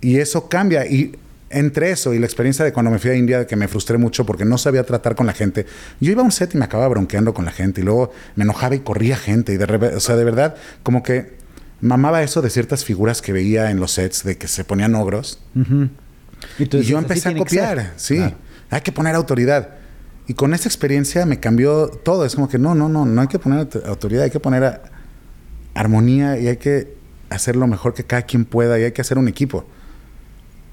[0.00, 0.86] y eso cambia.
[0.86, 1.16] Y
[1.50, 4.26] entre eso y la experiencia de cuando me fui a India, que me frustré mucho
[4.26, 5.66] porque no sabía tratar con la gente.
[6.00, 8.44] Yo iba a un set y me acababa bronqueando con la gente y luego me
[8.44, 9.54] enojaba y corría gente.
[9.54, 11.38] Y de, o sea, de verdad, como que
[11.80, 15.40] mamaba eso de ciertas figuras que veía en los sets, de que se ponían ogros.
[16.58, 18.22] y, yo empecé a copiar, sí.
[18.70, 19.70] Hay que poner autoridad.
[20.26, 22.26] Y con esa experiencia me cambió todo.
[22.26, 24.82] Es como que no, no, no, no hay que poner autoridad, hay que poner
[25.74, 26.92] armonía y hay que
[27.30, 29.64] hacer lo mejor que cada quien pueda y hay que hacer un equipo.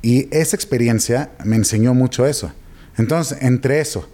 [0.05, 2.51] Y esa experiencia me enseñó mucho eso.
[2.95, 4.07] Entonces, entre eso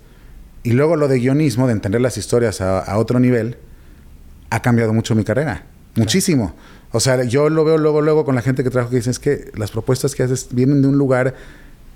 [0.63, 3.57] y luego lo de guionismo, de entender las historias a, otro nivel,
[4.49, 5.65] ha cambiado mucho mi carrera.
[5.95, 6.55] Muchísimo.
[6.93, 9.19] O sea, yo lo veo luego, luego con la gente que trabajo que dicen es
[9.19, 11.35] que las propuestas que haces vienen de un lugar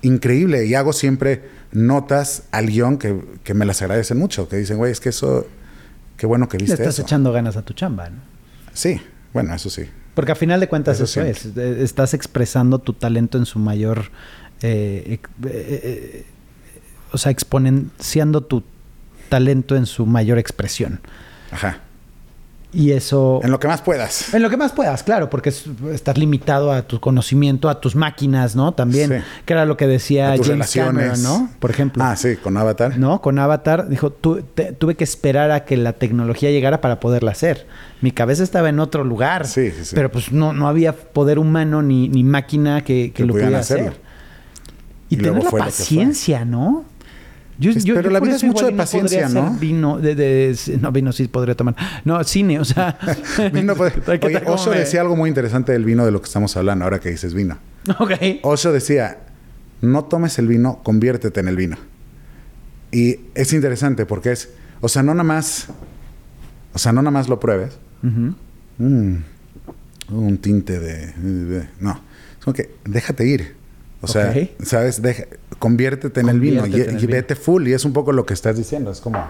[0.01, 4.75] increíble y hago siempre notas al guion que, que me las agradecen mucho, que dicen,
[4.75, 5.47] güey, es que eso,
[6.17, 6.75] qué bueno que viste.
[6.75, 8.17] Le estás echando ganas a tu chamba, ¿no?
[8.73, 8.99] Sí,
[9.35, 9.83] bueno, eso sí.
[10.13, 11.45] Porque a final de cuentas eso, es.
[11.57, 14.09] Estás expresando tu talento en su mayor...
[14.61, 16.25] Eh, eh, eh,
[17.11, 18.63] o sea, exponenciando tu
[19.27, 21.01] talento en su mayor expresión.
[21.51, 21.81] Ajá.
[22.75, 23.39] Y eso...
[23.41, 24.33] En lo que más puedas.
[24.33, 25.53] En lo que más puedas, claro, porque
[25.93, 28.73] estás limitado a tu conocimiento, a tus máquinas, ¿no?
[28.73, 31.49] También, que era lo que decía James Cameron, ¿no?
[31.59, 32.03] Por ejemplo.
[32.03, 32.97] Ah, sí, con Avatar.
[32.97, 37.65] No, con Avatar, dijo, tuve que esperar a que la tecnología llegara para poderla hacer.
[38.01, 39.95] Mi cabeza estaba en otro lugar, sí, sí, sí.
[39.95, 43.93] pero pues no, no había poder humano ni, ni máquina que, lo pudiera hacer.
[45.09, 46.83] Y, tener la paciencia, ¿no?
[47.59, 49.51] Pero la vida es mucho de paciencia, ¿no?
[49.51, 51.75] Vino, de, no, vino sí podría tomar.
[52.03, 52.97] No, cine, o sea.
[53.53, 53.73] vino
[54.21, 57.09] Oye, Osho decía algo muy interesante del vino de lo que estamos hablando, ahora que
[57.09, 57.57] dices vino.
[57.99, 58.11] Ok.
[58.41, 59.19] Osho decía,
[59.81, 61.77] no tomes el vino, conviértete en el vino.
[62.91, 64.49] Y es interesante porque es,
[64.81, 65.67] o sea, no nada más,
[66.73, 67.77] o sea, no nada más lo pruebes.
[68.01, 69.15] Mm,
[70.09, 72.01] un tinte de, de, No,
[72.37, 73.55] es como que déjate ir.
[74.01, 74.33] O sea,
[74.63, 75.01] ¿sabes?
[75.59, 77.67] conviértete en el vino y, vete full.
[77.67, 78.91] Y es un poco lo que estás diciendo.
[78.91, 79.25] Es como,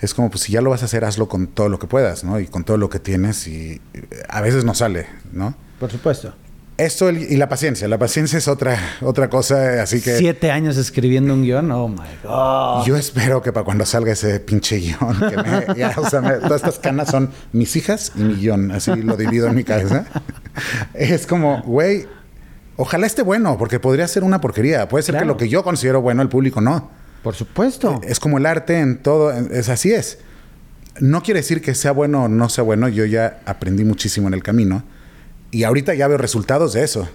[0.00, 2.24] es como, pues si ya lo vas a hacer, hazlo con todo lo que puedas,
[2.24, 2.40] ¿no?
[2.40, 3.46] Y con todo lo que tienes.
[3.46, 3.80] Y
[4.28, 5.54] a veces no sale, ¿no?
[5.78, 6.34] Por supuesto.
[6.80, 7.86] Esto y la paciencia.
[7.88, 10.16] La paciencia es otra, otra cosa, así que...
[10.16, 12.86] Siete años escribiendo un guion, oh my God.
[12.86, 16.62] Yo espero que para cuando salga ese pinche guion, que me, ya, o sea, todas
[16.62, 20.06] estas canas son mis hijas y mi guion, así lo divido en mi cabeza.
[20.94, 22.06] Es como, güey,
[22.82, 24.88] Ojalá esté bueno, porque podría ser una porquería.
[24.88, 26.90] Puede ser que lo que yo considero bueno, el público no.
[27.22, 28.00] Por supuesto.
[28.02, 30.16] Es como el arte en todo, es así es.
[30.98, 34.34] No quiere decir que sea bueno o no sea bueno, yo ya aprendí muchísimo en
[34.34, 34.82] el camino
[35.50, 37.06] y ahorita ya veo resultados de eso.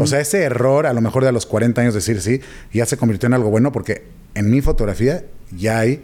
[0.00, 2.40] O sea, ese error a lo mejor de a los 40 años decir sí,
[2.72, 4.04] ya se convirtió en algo bueno porque
[4.34, 5.24] en mi fotografía
[5.56, 6.02] ya hay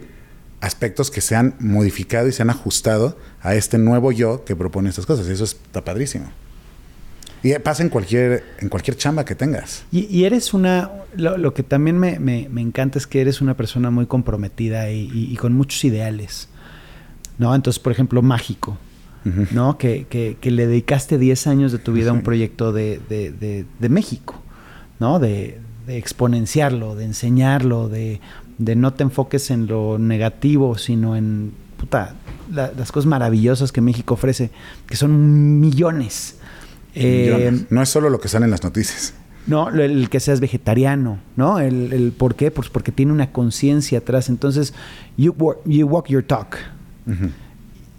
[0.61, 4.87] aspectos que se han modificado y se han ajustado a este nuevo yo que propone
[4.87, 5.27] estas cosas.
[5.27, 6.31] Y eso está padrísimo.
[7.41, 9.85] Y pasa en cualquier, en cualquier chamba que tengas.
[9.91, 13.91] Y, eres una, lo, que también me, me, me, encanta es que eres una persona
[13.91, 16.49] muy comprometida y, y, con muchos ideales.
[17.37, 17.55] ¿No?
[17.55, 18.77] Entonces, por ejemplo, mágico.
[19.51, 19.77] ¿No?
[19.77, 23.65] Que, que, que, le dedicaste 10 años de tu vida a un proyecto de, de,
[23.79, 24.41] de, México.
[24.99, 25.19] ¿no?
[25.19, 28.19] De, exponenciarlo, de enseñarlo, de,
[28.57, 32.15] no te enfoques en lo negativo, sino en puta,
[32.51, 34.51] las cosas maravillosas que México ofrece,
[34.87, 36.38] que son millones.
[36.95, 39.13] Eh, no es solo lo que sale en las noticias.
[39.47, 41.59] No, el, que seas vegetariano, ¿no?
[41.59, 44.29] El, por qué, pues porque tiene una conciencia atrás.
[44.29, 44.73] Entonces,
[45.17, 46.57] you, walk your talk.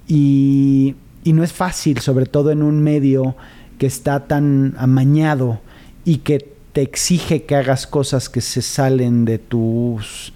[0.06, 3.36] y, y no es fácil, sobre todo en un medio
[3.78, 5.60] que está tan amañado
[6.04, 10.32] y que te exige que hagas cosas que se salen de tus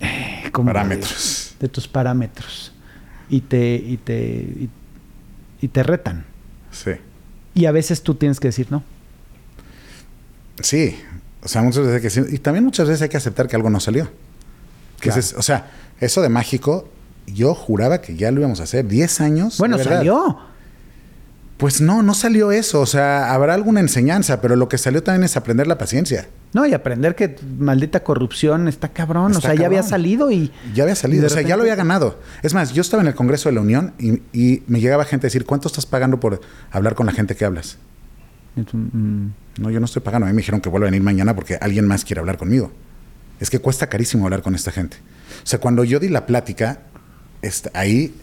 [0.00, 1.54] eh, parámetros.
[1.58, 2.72] De, tus parámetros.
[3.28, 4.68] Y te, y te,
[5.60, 6.24] y, te retan.
[6.70, 6.92] Sí.
[7.56, 8.84] Y a veces tú tienes que decir no.
[10.60, 10.96] Sí.
[11.42, 13.70] O sea, muchas veces hay que Y también muchas veces hay que aceptar que algo
[13.70, 14.10] no salió.
[15.00, 16.88] Que o sea, eso de mágico,
[17.26, 18.86] yo juraba que ya lo íbamos a hacer.
[18.86, 19.58] 10 años.
[19.58, 20.38] Bueno, salió.
[21.56, 22.80] Pues no, no salió eso.
[22.80, 26.28] O sea, habrá alguna enseñanza, pero lo que salió también es aprender la paciencia.
[26.52, 29.34] No, y aprender que maldita corrupción está cabrón.
[29.34, 30.52] o sea, ya había salido y.
[30.74, 32.20] Ya había salido, o sea, ya lo había ganado.
[32.42, 33.94] Es más, yo estaba en el Congreso de la Unión
[34.32, 36.40] y, me llegaba gente a decir, ¿cuánto estás pagando por
[36.70, 37.78] hablar con la gente que hablas?
[38.56, 39.28] Mm.
[39.58, 40.26] No, yo no estoy pagando.
[40.26, 42.70] A mí me dijeron que vuelva a venir mañana porque alguien más quiere hablar conmigo.
[43.40, 44.98] Es que cuesta carísimo hablar con esta gente.
[45.42, 46.80] O sea, cuando yo di la plática,
[47.74, 48.14] ahí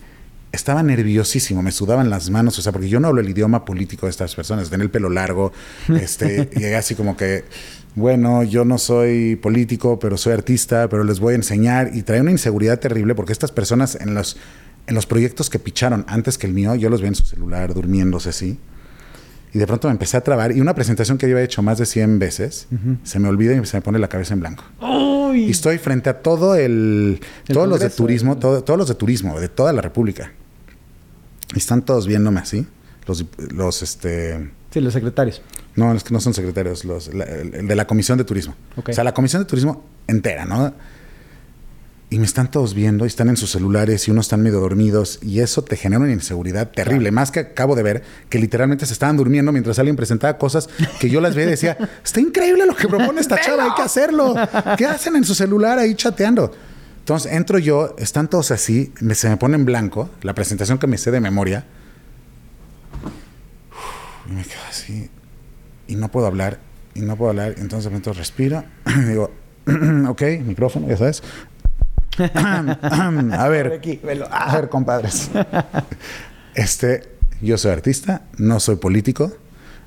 [0.54, 4.06] estaba nerviosísimo, me sudaban las manos, o sea, porque yo no hablo el idioma político
[4.06, 5.52] de estas personas, tenía el pelo largo,
[6.00, 7.44] este, llegué así como que,
[7.96, 12.22] bueno, yo no soy político, pero soy artista, pero les voy a enseñar, y trae
[12.22, 14.38] una inseguridad terrible porque estas personas en los,
[14.86, 17.74] en los proyectos que picharon antes que el mío, yo los vi en su celular
[17.74, 18.60] durmiéndose así,
[19.56, 21.80] y de pronto me empecé a trabar, y una presentación que yo había hecho más
[21.80, 22.68] de 100 veces,
[23.04, 24.64] se me olvida y se me pone la cabeza en blanco.
[25.36, 29.50] Y estoy frente a todo el, todos los de turismo, todos los de turismo, de
[29.50, 30.32] toda la República.
[31.56, 32.66] Están todos viéndome así.
[33.06, 34.52] Los, los este.
[34.72, 35.42] Sí, los secretarios.
[35.76, 38.56] No, los que no son secretarios, los, el, de la Comisión de Turismo.
[38.76, 40.74] O sea, la Comisión de Turismo entera, ¿no?
[42.10, 45.18] Y me están todos viendo y están en sus celulares y unos están medio dormidos
[45.24, 47.10] y eso te genera una inseguridad terrible.
[47.10, 51.10] Más que acabo de ver que literalmente se estaban durmiendo mientras alguien presentaba cosas que
[51.10, 54.36] yo las veía y decía, está increíble lo que propone esta chava, hay que hacerlo.
[54.78, 56.54] ¿Qué hacen en su celular ahí chateando?
[57.04, 60.98] Entonces entro yo, están todos así, se me pone en blanco, la presentación que me
[60.98, 61.66] sé de memoria.
[64.30, 65.10] Y me quedo así.
[65.90, 66.60] Y no puedo hablar,
[66.94, 67.56] y no puedo hablar.
[67.58, 68.64] Entonces de momento respiro.
[68.86, 69.32] Y digo,
[70.08, 71.24] ok, micrófono, ya sabes.
[72.34, 73.82] a ver,
[74.32, 75.30] a ver, compadres.
[76.56, 77.02] Este,
[77.42, 79.36] yo soy artista, no soy político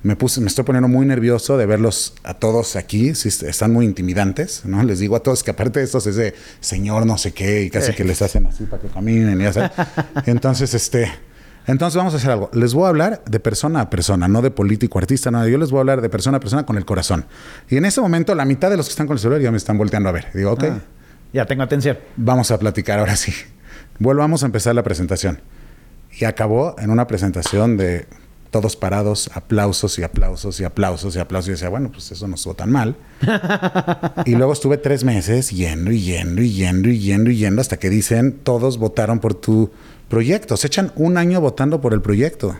[0.06, 4.62] me puse, me estoy poniendo muy nervioso de verlos a todos aquí, están muy intimidantes,
[4.64, 4.80] ¿no?
[4.84, 7.70] Les digo a todos que aparte de estos es de señor no sé qué y
[7.70, 9.72] casi que les hacen así para que caminen y ya
[10.26, 11.10] Entonces, este,
[11.66, 12.50] entonces vamos a hacer algo.
[12.52, 15.48] Les voy a hablar de persona a persona, no de político, artista, nada.
[15.48, 17.24] Yo les voy a hablar de persona a persona con el corazón.
[17.68, 19.56] Y en ese momento la mitad de los que están con el celular ya me
[19.56, 20.28] están volteando a ver.
[20.32, 20.64] Digo, ok.
[20.70, 20.78] Ah,
[21.32, 21.98] ya tengo atención.
[22.16, 23.32] Vamos a platicar ahora sí.
[23.98, 25.40] Volvamos a empezar la presentación.
[26.16, 28.06] Y acabó en una presentación de
[28.50, 31.48] todos parados, aplausos y aplausos y aplausos y aplausos.
[31.48, 32.96] Y decía, bueno, pues eso no estuvo tan mal.
[34.26, 37.78] y luego estuve tres meses yendo y yendo y yendo y yendo y yendo hasta
[37.78, 39.70] que dicen, todos votaron por tu
[40.08, 40.56] proyecto.
[40.56, 42.56] Se echan un año votando por el proyecto.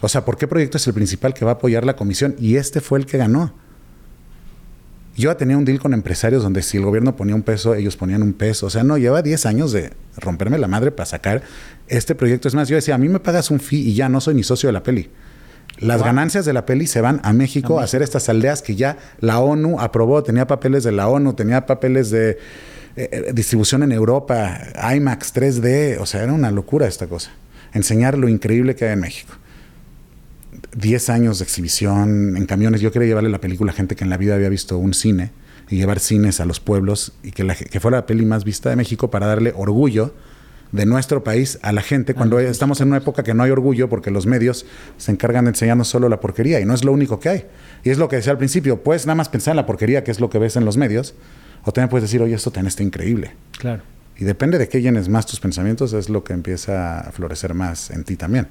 [0.00, 2.36] O sea, ¿por qué proyecto es el principal que va a apoyar la comisión?
[2.38, 3.52] Y este fue el que ganó.
[5.16, 8.22] Yo tenía un deal con empresarios donde si el gobierno ponía un peso, ellos ponían
[8.22, 8.66] un peso.
[8.66, 11.42] O sea, no, lleva 10 años de romperme la madre para sacar
[11.88, 12.48] este proyecto.
[12.48, 14.42] Es más, yo decía, a mí me pagas un fee y ya no soy ni
[14.42, 15.08] socio de la peli.
[15.78, 18.98] Las ganancias de la peli se van a México a, hacer estas aldeas que ya
[19.20, 20.22] la ONU aprobó.
[20.22, 22.36] Tenía papeles de la ONU, tenía papeles de eh,
[22.96, 24.58] eh, distribución en Europa,
[24.94, 25.98] IMAX 3D.
[25.98, 27.30] O sea, era una locura esta cosa.
[27.72, 29.34] Enseñar lo increíble que hay en México.
[30.76, 32.80] 10 años de exhibición en camiones.
[32.80, 35.32] Yo quería llevarle la película a gente que en la vida había visto un cine
[35.68, 38.70] y llevar cines a los pueblos y que, la, que fuera la peli más vista
[38.70, 40.14] de México para darle orgullo
[40.72, 43.88] de nuestro país a la gente cuando estamos en una época que no hay orgullo
[43.88, 47.20] porque los medios se encargan de enseñarnos solo la porquería y no es lo único
[47.20, 47.46] que hay.
[47.84, 50.10] Y es lo que decía al principio, puedes nada más pensar en la porquería que
[50.10, 51.14] es lo que ves en los medios
[51.64, 53.32] o también puedes decir, oye, esto también está increíble.
[53.58, 53.82] Claro.
[54.18, 57.90] Y depende de qué llenes más tus pensamientos, es lo que empieza a florecer más
[57.90, 58.48] en ti también.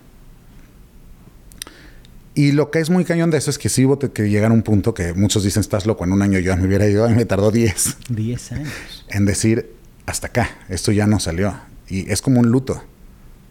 [2.35, 4.53] Y lo que es muy cañón de eso es que sí hubo que llegar a
[4.53, 7.15] un punto que muchos dicen, estás loco, en un año yo me hubiera ido, mí
[7.15, 7.97] me tardó 10.
[8.09, 8.69] 10 años.
[9.07, 9.71] En decir,
[10.05, 11.55] hasta acá, esto ya no salió.
[11.87, 12.83] Y es como un luto.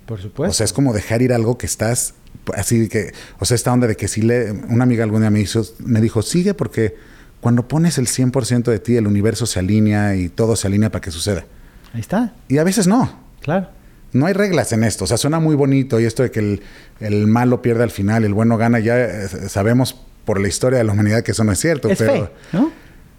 [0.04, 0.50] Por supuesto.
[0.50, 2.12] O sea, es como dejar ir algo que estás,
[2.54, 5.40] así que, o sea, esta onda de que si le, una amiga algún día me,
[5.40, 6.94] hizo, me dijo, sigue porque
[7.40, 11.00] cuando pones el 100% de ti, el universo se alinea y todo se alinea para
[11.00, 11.46] que suceda.
[11.94, 12.34] Ahí está.
[12.48, 13.18] Y a veces no.
[13.40, 13.68] Claro
[14.14, 15.04] no hay reglas en esto.
[15.04, 16.60] O sea, suena muy bonito y esto de que
[17.00, 20.84] el, malo pierde al final, el bueno gana, ya eh, sabemos por la historia de
[20.84, 21.88] la humanidad que eso no es cierto.
[21.88, 22.70] Es pero, fe, ¿no?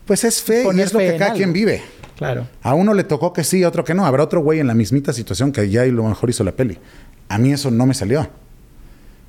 [0.05, 1.37] Pues es fe y es lo que cada algo.
[1.37, 1.83] quien vive.
[2.17, 2.47] Claro.
[2.63, 4.05] A uno le tocó que sí, a otro que no.
[4.05, 6.79] Habrá otro güey en la mismita situación que ya y lo mejor hizo la peli.
[7.27, 8.29] A mí eso no me salió.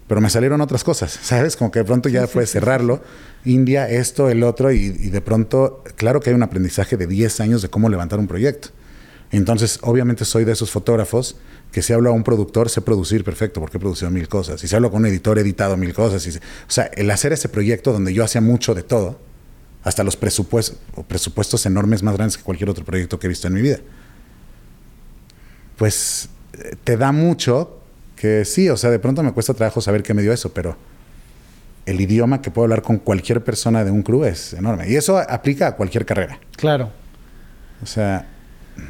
[0.07, 1.57] Pero me salieron otras cosas, ¿sabes?
[1.57, 3.03] Como que de pronto ya fue cerrarlo.
[3.45, 7.41] India, esto, el otro, y, y de pronto, claro que hay un aprendizaje de 10
[7.41, 8.69] años de cómo levantar un proyecto.
[9.31, 11.37] Entonces, obviamente soy de esos fotógrafos
[11.73, 14.63] que si hablo a un productor, sé producir perfecto, porque he producido mil cosas.
[14.65, 16.27] Y si hablo con un editor, he editado mil cosas.
[16.27, 19.19] Y, se- o sea, el hacer ese proyecto donde yo hacía mucho de todo,
[19.85, 23.47] hasta los presupuestos, o presupuestos enormes más grandes que cualquier otro proyecto que he visto
[23.47, 23.79] en mi vida,
[25.77, 27.79] pues eh, te da mucho
[28.17, 30.77] que sí, o sea, de pronto me cuesta trabajo saber qué me dio eso, pero
[31.85, 34.89] el idioma que puedo hablar con cualquier persona de un crew es enorme.
[34.89, 36.41] Y eso aplica a cualquier carrera.
[36.57, 36.91] Claro.
[37.83, 38.27] O sea,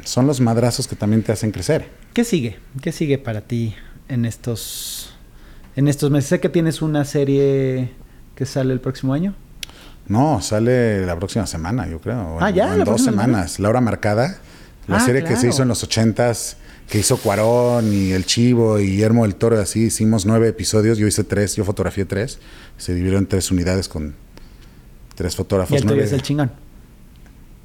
[0.03, 1.89] son los madrazos que también te hacen crecer.
[2.13, 2.57] ¿Qué sigue?
[2.81, 3.75] ¿Qué sigue para ti
[4.09, 5.13] en estos
[5.75, 6.29] en estos meses?
[6.29, 7.91] Sé que tienes una serie
[8.35, 9.35] que sale el próximo año.
[10.07, 12.37] No, sale la próxima semana, yo creo.
[12.39, 12.63] Ah, en- ¿ya?
[12.65, 13.27] En ¿La dos próxima semana?
[13.33, 13.59] semanas.
[13.59, 14.37] La hora marcada.
[14.87, 16.55] La Ah, serie que se hizo en los ochentas,
[16.89, 20.97] que hizo Cuarón y El Chivo y Guillermo del Toro, así hicimos nueve episodios.
[20.97, 22.39] Yo hice tres, yo fotografié tres.
[22.77, 24.15] Se dividió en tres unidades con
[25.15, 25.73] tres fotógrafos.
[25.73, 26.51] y el nueve- es el chingón.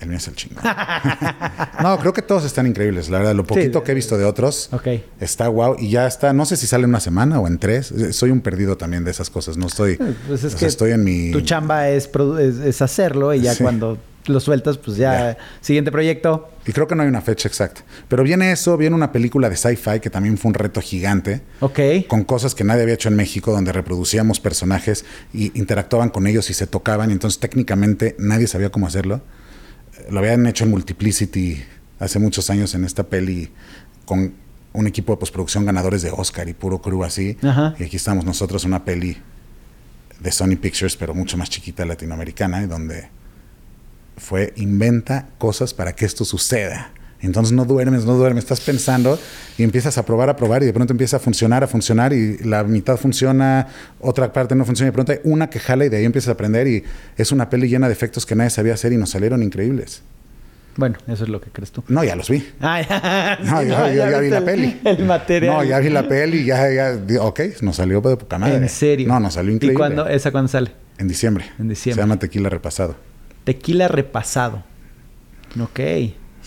[0.03, 0.63] El mío es el chingón.
[1.83, 3.35] no, creo que todos están increíbles, la verdad.
[3.35, 3.85] Lo poquito Sí.
[3.85, 4.69] que he visto de otros
[5.21, 5.77] está guau.
[5.79, 7.93] Y ya está, no sé si sale en una semana o en tres.
[7.93, 9.57] Eh, Soy un perdido también de esas cosas.
[9.57, 9.97] No estoy.
[9.97, 11.31] Pues es o sea, que estoy en mi.
[11.31, 13.63] Tu chamba es, es, es hacerlo y ya Sí.
[13.63, 15.39] cuando lo sueltas, pues ya, Ya.
[15.61, 16.49] siguiente proyecto.
[16.65, 17.83] Y creo que no hay una fecha exacta.
[18.09, 21.43] Pero viene eso, viene una película de sci-fi que también fue un reto gigante.
[21.61, 21.79] Ok.
[22.07, 26.51] Con cosas que nadie había hecho en México, donde reproducíamos personajes y interactuaban con ellos
[26.51, 27.11] y se tocaban.
[27.11, 29.23] Y entonces técnicamente nadie sabía cómo hacerlo.
[30.11, 31.63] Lo habían hecho en Multiplicity
[31.99, 33.51] hace muchos años en esta peli
[34.05, 34.35] con
[34.73, 37.37] un equipo de postproducción ganadores de Oscar y puro crew así.
[37.43, 37.75] Ajá.
[37.79, 39.17] Y aquí estamos nosotros, una peli
[40.21, 43.09] de Sony Pictures, pero mucho más chiquita latinoamericana, y donde
[44.17, 46.93] fue inventa cosas para que esto suceda.
[47.23, 49.19] Entonces no duermes, no duermes, estás pensando
[49.57, 52.39] y empiezas a probar, a probar y de pronto empieza a funcionar, a funcionar y
[52.39, 53.69] la mitad funciona,
[54.01, 56.29] otra parte no funciona y de pronto hay una que jala y de ahí empiezas
[56.31, 56.83] a aprender y
[57.17, 60.03] es una peli llena de efectos que nadie sabía hacer y nos salieron increíbles.
[60.75, 61.85] Bueno, eso es lo que crees tú.
[61.89, 62.45] No, ya los vi.
[62.61, 63.39] Ah, ya.
[63.45, 64.81] No, Sí, ya, ya- ya vi la el- peli.
[64.85, 65.55] El material.
[65.55, 68.57] No, ya vi la peli, ya, ya, di- ok, nos salió de poca madre.
[68.57, 69.07] En serio.
[69.07, 69.79] No, nos salió ¿Y increíble.
[69.79, 70.09] cuándo?
[70.09, 70.73] ¿Esa cuándo sale?
[70.99, 71.45] En diciembre.
[71.59, 71.95] En diciembre.
[71.95, 72.97] Se llama Tequila Repasado.
[73.45, 74.65] Tequila repasado.
[75.61, 75.81] Ok.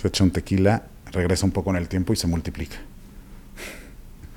[0.08, 2.78] Echa un tequila, regresa un poco en el tiempo y se multiplica.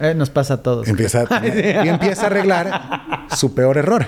[0.00, 0.86] Eh, nos pasa a todos.
[0.88, 4.06] Empieza a tener- y empieza a arreglar su peor error.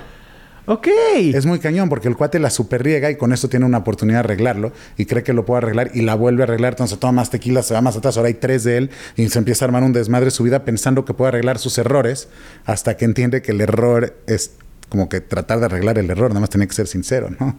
[0.66, 0.86] Ok.
[1.34, 4.18] Es muy cañón porque el cuate la super riega y con esto tiene una oportunidad
[4.18, 6.74] de arreglarlo y cree que lo puede arreglar y la vuelve a arreglar.
[6.74, 8.16] Entonces toma más tequila, se va más atrás.
[8.16, 10.64] Ahora hay tres de él y se empieza a armar un desmadre de su vida
[10.64, 12.28] pensando que puede arreglar sus errores
[12.66, 14.52] hasta que entiende que el error es
[14.90, 16.30] como que tratar de arreglar el error.
[16.30, 17.56] Nada más tiene que ser sincero, ¿no?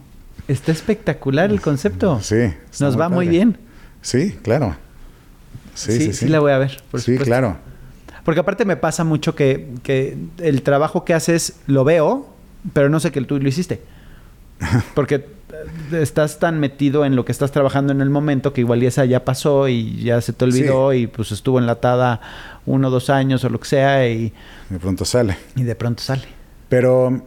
[0.48, 2.18] Está espectacular el concepto.
[2.22, 2.36] Sí.
[2.70, 3.58] está Nos va muy bien.
[4.02, 4.76] Sí, claro.
[5.74, 6.28] Sí, sí, sí.
[6.28, 6.82] la voy a ver.
[6.90, 7.24] por sí, supuesto.
[7.24, 7.56] claro.
[8.24, 12.28] Porque aparte me pasa mucho que, que el trabajo que haces lo veo,
[12.72, 13.80] pero no sé que tú lo hiciste.
[14.94, 15.26] Porque eh,
[16.02, 19.24] estás tan metido en lo que estás trabajando en el momento que igual esa ya
[19.24, 22.20] pasó y ya se te olvidó y pues estuvo enlatada
[22.66, 24.32] uno o dos años o lo que sea y,
[24.68, 25.36] De pronto sale.
[25.56, 26.22] y de pronto sale.
[26.68, 27.22] Pero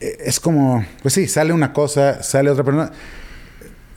[0.00, 2.90] eh, es como, pues sí, sale una cosa, sale otra, pero no-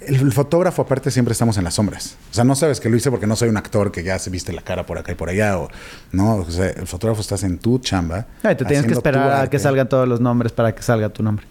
[0.08, 2.18] el, el fotógrafo aparte siempre estamos en las sombras.
[2.32, 4.30] O sea, no sabes que lo hice porque no soy un actor que ya se
[4.30, 5.58] viste la cara por acá y por allá.
[5.60, 5.70] O,
[6.12, 8.28] no, o sea, el fotógrafo estás en tu chamba.
[8.44, 11.24] Ay, te tienes que esperar a que salgan todos los nombres para que salga tu
[11.24, 11.46] nombre.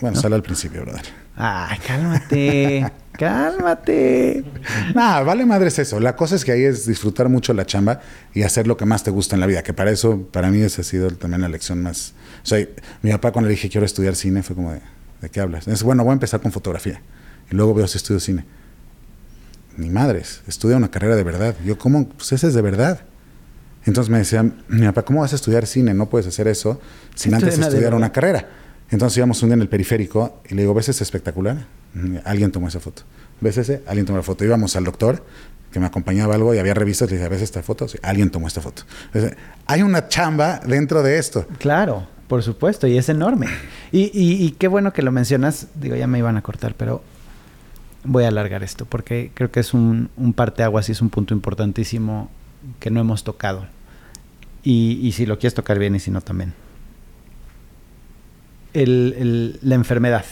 [0.00, 1.04] Bueno, sale al principio, brother.
[1.36, 2.92] Ay, cálmate.
[3.12, 4.44] cálmate.
[4.94, 5.98] Nada, vale madres eso.
[6.00, 8.00] La cosa es que ahí es disfrutar mucho la chamba
[8.32, 9.62] y hacer lo que más te gusta en la vida.
[9.62, 12.12] Que para eso, para mí esa ha sido también la lección más.
[12.42, 12.66] O sea,
[13.02, 14.80] mi papá cuando le dije quiero estudiar cine fue como de,
[15.20, 15.66] ¿de qué hablas?
[15.68, 17.00] Es bueno, voy a empezar con fotografía.
[17.54, 18.44] Y luego veo si estudio cine.
[19.76, 21.54] Ni madres, estudia una carrera de verdad.
[21.64, 22.08] Yo, ¿cómo?
[22.08, 23.02] Pues esa es de verdad.
[23.86, 25.94] Entonces me decía, mi papá, ¿cómo vas a estudiar cine?
[25.94, 26.80] No puedes hacer eso
[27.14, 28.48] sin antes estudiar una carrera.
[28.90, 31.64] Entonces íbamos un día en el periférico y le digo, ¿ves ese espectacular?
[32.24, 33.02] Alguien tomó esa foto.
[33.40, 33.82] ¿Ves ese?
[33.86, 34.44] Alguien tomó la foto.
[34.44, 35.24] Íbamos al doctor
[35.70, 37.86] que me acompañaba algo y había revistas y le dije, ¿ves esta foto?
[37.86, 38.82] Sí, alguien tomó esta foto.
[39.12, 41.46] Entonces, hay una chamba dentro de esto.
[41.58, 43.46] Claro, por supuesto, y es enorme.
[43.92, 45.68] Y, y- y qué bueno que lo mencionas.
[45.80, 47.02] Digo, ya me iban a cortar, pero
[48.04, 51.34] voy a alargar esto porque creo que es un, un parteaguas y es un punto
[51.34, 52.30] importantísimo
[52.80, 53.66] que no hemos tocado.
[54.62, 56.54] Y, y si lo quieres tocar bien y si no también.
[58.72, 60.24] El- el- la enfermedad,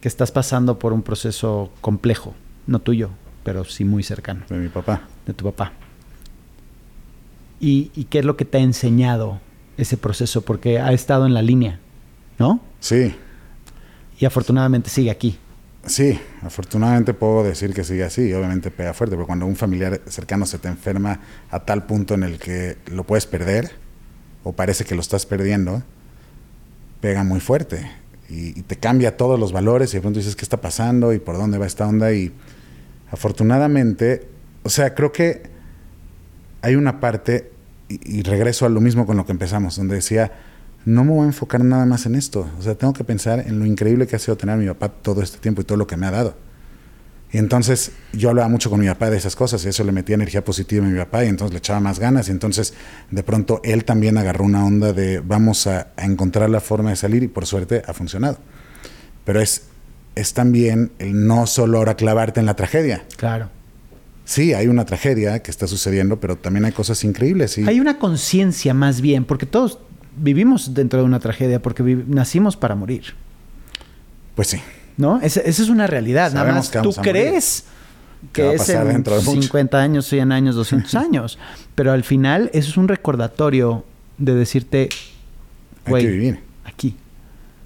[0.00, 2.34] que estás pasando por un proceso complejo,
[2.66, 3.10] no tuyo,
[3.44, 5.02] pero sí muy cercano, De mi papá.
[5.26, 5.72] de tu papá.
[7.60, 9.40] ¿Y, y qué es lo que te ha enseñado
[9.76, 10.42] ese proceso?
[10.42, 11.80] Porque ha estado en la línea
[12.38, 12.60] ¿no?
[12.78, 13.14] Sí.
[14.20, 15.36] Y afortunadamente sigue aquí.
[15.88, 18.32] Sí, afortunadamente puedo decir que sigue así.
[18.34, 21.20] Obviamente pega fuerte, pero cuando un familiar cercano se te enferma
[21.50, 23.72] a tal punto en el que lo puedes perder,
[24.44, 25.82] o parece que lo estás perdiendo,
[27.00, 27.90] pega muy fuerte.
[28.28, 31.14] Y, te cambia todos los valores y de pronto dices, ¿qué está pasando?
[31.14, 32.12] ¿Y por dónde va esta onda?
[32.12, 32.32] Y
[33.10, 34.28] afortunadamente,
[34.64, 35.44] o sea, creo que
[36.60, 37.50] hay una parte,
[37.88, 40.32] y regreso a lo mismo con lo que empezamos, donde decía,
[40.84, 42.48] no me voy a enfocar nada más en esto.
[42.58, 44.88] O sea, tengo que pensar en lo increíble que ha sido tener a mi papá
[44.88, 46.34] todo este tiempo y todo lo que me ha dado.
[47.30, 50.14] Y entonces yo hablaba mucho con mi papá de esas cosas y eso le metía
[50.14, 52.72] energía positiva a mi papá y entonces le echaba más ganas y entonces
[53.10, 56.96] de pronto él también agarró una onda de vamos a, a encontrar la forma de
[56.96, 58.38] salir y por suerte ha funcionado.
[59.26, 59.64] Pero es,
[60.14, 63.04] es también el no solo ahora clavarte en la tragedia.
[63.18, 63.50] Claro.
[64.24, 67.56] Sí, hay una tragedia que está sucediendo, pero también hay cosas increíbles.
[67.56, 69.78] Y Hay una conciencia más bien, porque todos
[70.18, 73.14] vivimos dentro de una tragedia, porque nacimos para morir.
[74.34, 74.60] Pues sí.
[74.96, 75.20] ¿No?
[75.20, 76.32] Esa, esa es una realidad.
[76.32, 77.64] Nada Sabemos más que tú crees
[78.32, 79.42] Que es pasar en dentro de mucho.
[79.42, 81.38] 50 años, 100 años, 200 años.
[81.74, 83.84] Pero al final, eso es un recordatorio
[84.18, 84.88] de decirte,
[85.84, 86.40] Hay que vivir.
[86.64, 86.96] aquí.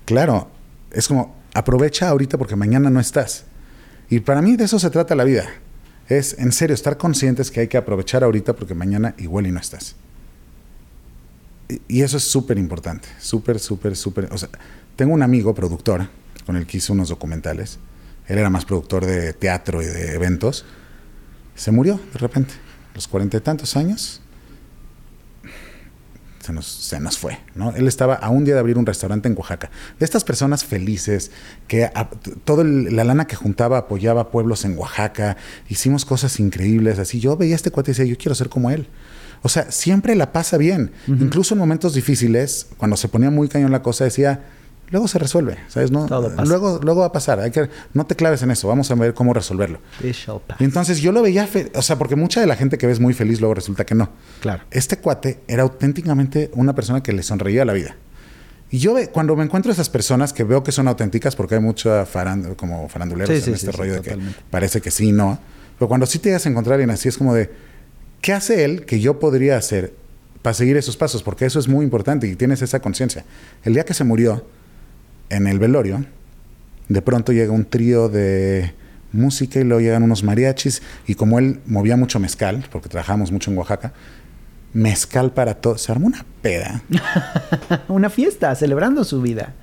[0.04, 0.50] Claro,
[0.90, 3.44] es como aprovecha ahorita porque mañana no estás.
[4.10, 5.46] Y para mí de eso se trata la vida.
[6.08, 9.60] Es en serio estar conscientes que hay que aprovechar ahorita porque mañana igual y no
[9.60, 9.96] estás.
[11.88, 14.28] Y, eso es súper importante, súper, súper, súper.
[14.32, 14.48] O sea,
[14.96, 16.08] tengo un amigo productor
[16.46, 17.78] con el que hice unos documentales.
[18.26, 20.64] Él era más productor de teatro y de eventos.
[21.54, 22.54] Se murió de repente,
[22.94, 24.20] los cuarenta y tantos años.
[26.40, 27.70] Se nos, se nos fue, ¿no?
[27.70, 29.70] Él estaba a un día de abrir un restaurante en Oaxaca.
[30.00, 31.30] De estas personas felices,
[31.68, 31.88] que
[32.44, 35.36] toda la lana que juntaba apoyaba pueblos en Oaxaca,
[35.68, 37.20] hicimos cosas increíbles, así.
[37.20, 38.88] Yo veía a este cuate y decía, yo quiero ser como él.
[39.42, 40.92] O sea, siempre la pasa bien.
[41.08, 44.40] Incluso en momentos difíciles, cuando se ponía muy cañón la cosa, decía,
[44.90, 45.90] luego se resuelve, ¿sabes?
[45.90, 46.06] No.
[46.46, 47.40] Luego, luego va a pasar.
[47.40, 49.80] Hay que, no te claves en eso, vamos a ver cómo resolverlo.
[50.60, 53.00] Y entonces yo lo veía, fe- o sea, porque mucha de la gente que ves
[53.00, 54.10] muy feliz luego resulta que no.
[54.40, 54.62] Claro.
[54.70, 57.96] Este cuate era auténticamente una persona que le sonreía a la vida.
[58.70, 62.06] Y yo cuando me encuentro esas personas que veo que son auténticas, porque hay mucha
[62.06, 64.18] farand como faranduleros Sí, en sí, este sí, rollo de que
[64.50, 65.38] parece que sí, no.
[65.78, 67.50] Pero cuando sí te llegas a encontrar a alguien así, es como de,
[68.22, 69.92] ¿qué hace él que yo podría hacer
[70.40, 71.22] para seguir esos pasos?
[71.22, 73.24] Porque eso es muy importante y tienes esa conciencia.
[73.64, 74.46] El día que se murió,
[75.28, 76.06] en el velorio,
[76.88, 78.72] de pronto llega un trío de
[79.12, 83.50] música y luego llegan unos mariachis y como él movía mucho mezcal, porque trabajamos mucho
[83.50, 83.92] en Oaxaca,
[84.72, 86.82] mezcal para todo, se armó una peda.
[87.88, 89.54] Una fiesta, celebrando su vida.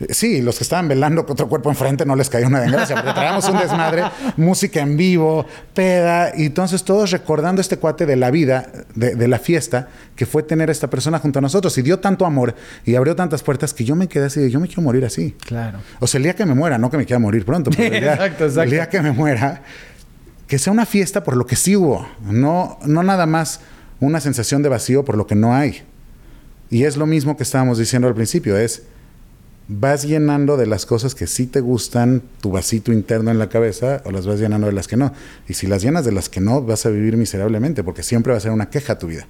[0.00, 2.96] Eh, Sí, los que estaban velando con otro cuerpo enfrente no les cayó una desgracia,
[2.96, 4.02] porque traíamos un desmadre,
[4.36, 9.28] música en vivo, peda, y entonces todos recordando este cuate de la vida, de, de
[9.28, 12.54] la fiesta, que fue tener a esta persona junto a nosotros, y dio tanto amor
[12.84, 15.36] y abrió tantas puertas que yo me quedé así de, yo me quiero morir así.
[15.46, 15.78] Claro.
[16.00, 18.00] O sea, el día que me muera, no que me quiera morir pronto, pero el
[18.00, 18.62] día, Exacto, exacto.
[18.62, 19.62] el día que me muera,
[20.48, 23.60] que sea una fiesta por lo que sí hubo, no, no nada más
[24.00, 25.82] una sensación de vacío por lo que no hay.
[26.70, 28.82] Y es lo mismo que estábamos diciendo al principio, es
[29.68, 34.02] vas llenando de las cosas que sí te gustan tu vasito interno en la cabeza
[34.04, 35.12] o las vas llenando de las que no.
[35.48, 38.36] Y si las llenas de las que no, vas a vivir miserablemente porque siempre va
[38.36, 39.26] a ser una queja tu vida.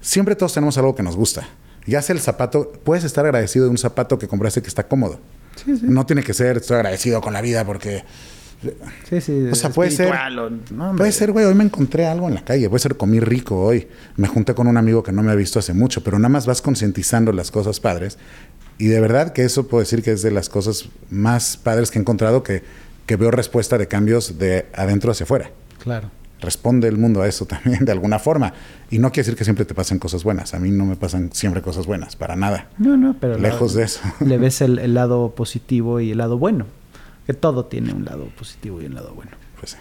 [0.00, 1.46] Siempre todos tenemos algo que nos gusta.
[1.86, 5.20] Ya sea el zapato, puedes estar agradecido de un zapato que compraste que está cómodo.
[5.82, 8.04] No tiene que ser, estoy agradecido con la vida porque...
[9.08, 9.46] Sí, sí.
[9.50, 10.94] O sea, puede ser- o- no.
[10.96, 13.88] Puede ser, güey, hoy me encontré algo en la calle, puede ser comí rico hoy,
[14.16, 16.44] me junté con un amigo que no me ha visto hace mucho, pero nada más
[16.44, 18.18] vas concientizando las cosas padres.
[18.80, 21.98] Y de verdad que eso puedo decir que es de las cosas más padres que
[21.98, 22.62] he encontrado que,
[23.06, 25.50] que veo respuesta de cambios de adentro hacia afuera.
[25.82, 26.10] Claro.
[26.40, 28.54] Responde el mundo a eso también de alguna forma.
[28.90, 30.54] Y no quiere decir que siempre te pasen cosas buenas.
[30.54, 32.68] A mí no me pasan siempre cosas buenas, para nada.
[32.78, 33.36] No, no, pero...
[33.38, 34.00] Lejos la- de eso.
[34.20, 36.64] Le ves el, el lado positivo y el lado bueno.
[37.26, 39.32] Que todo tiene un lado positivo y un lado bueno.
[39.60, 39.76] Pues sí.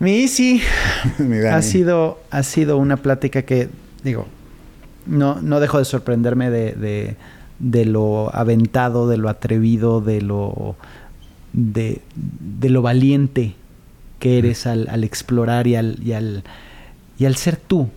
[0.00, 0.26] Mi
[1.42, 1.46] Dani.
[1.54, 3.68] ha sido, ha sido una plática que,
[4.02, 4.26] digo,
[5.06, 7.16] no, no dejo de sorprenderme de, de,
[7.60, 10.74] de lo aventado, de lo atrevido, de lo,
[11.52, 13.54] de, de lo valiente
[14.18, 16.42] que eres al, al explorar y al, y, al,
[17.18, 17.88] y al ser tú.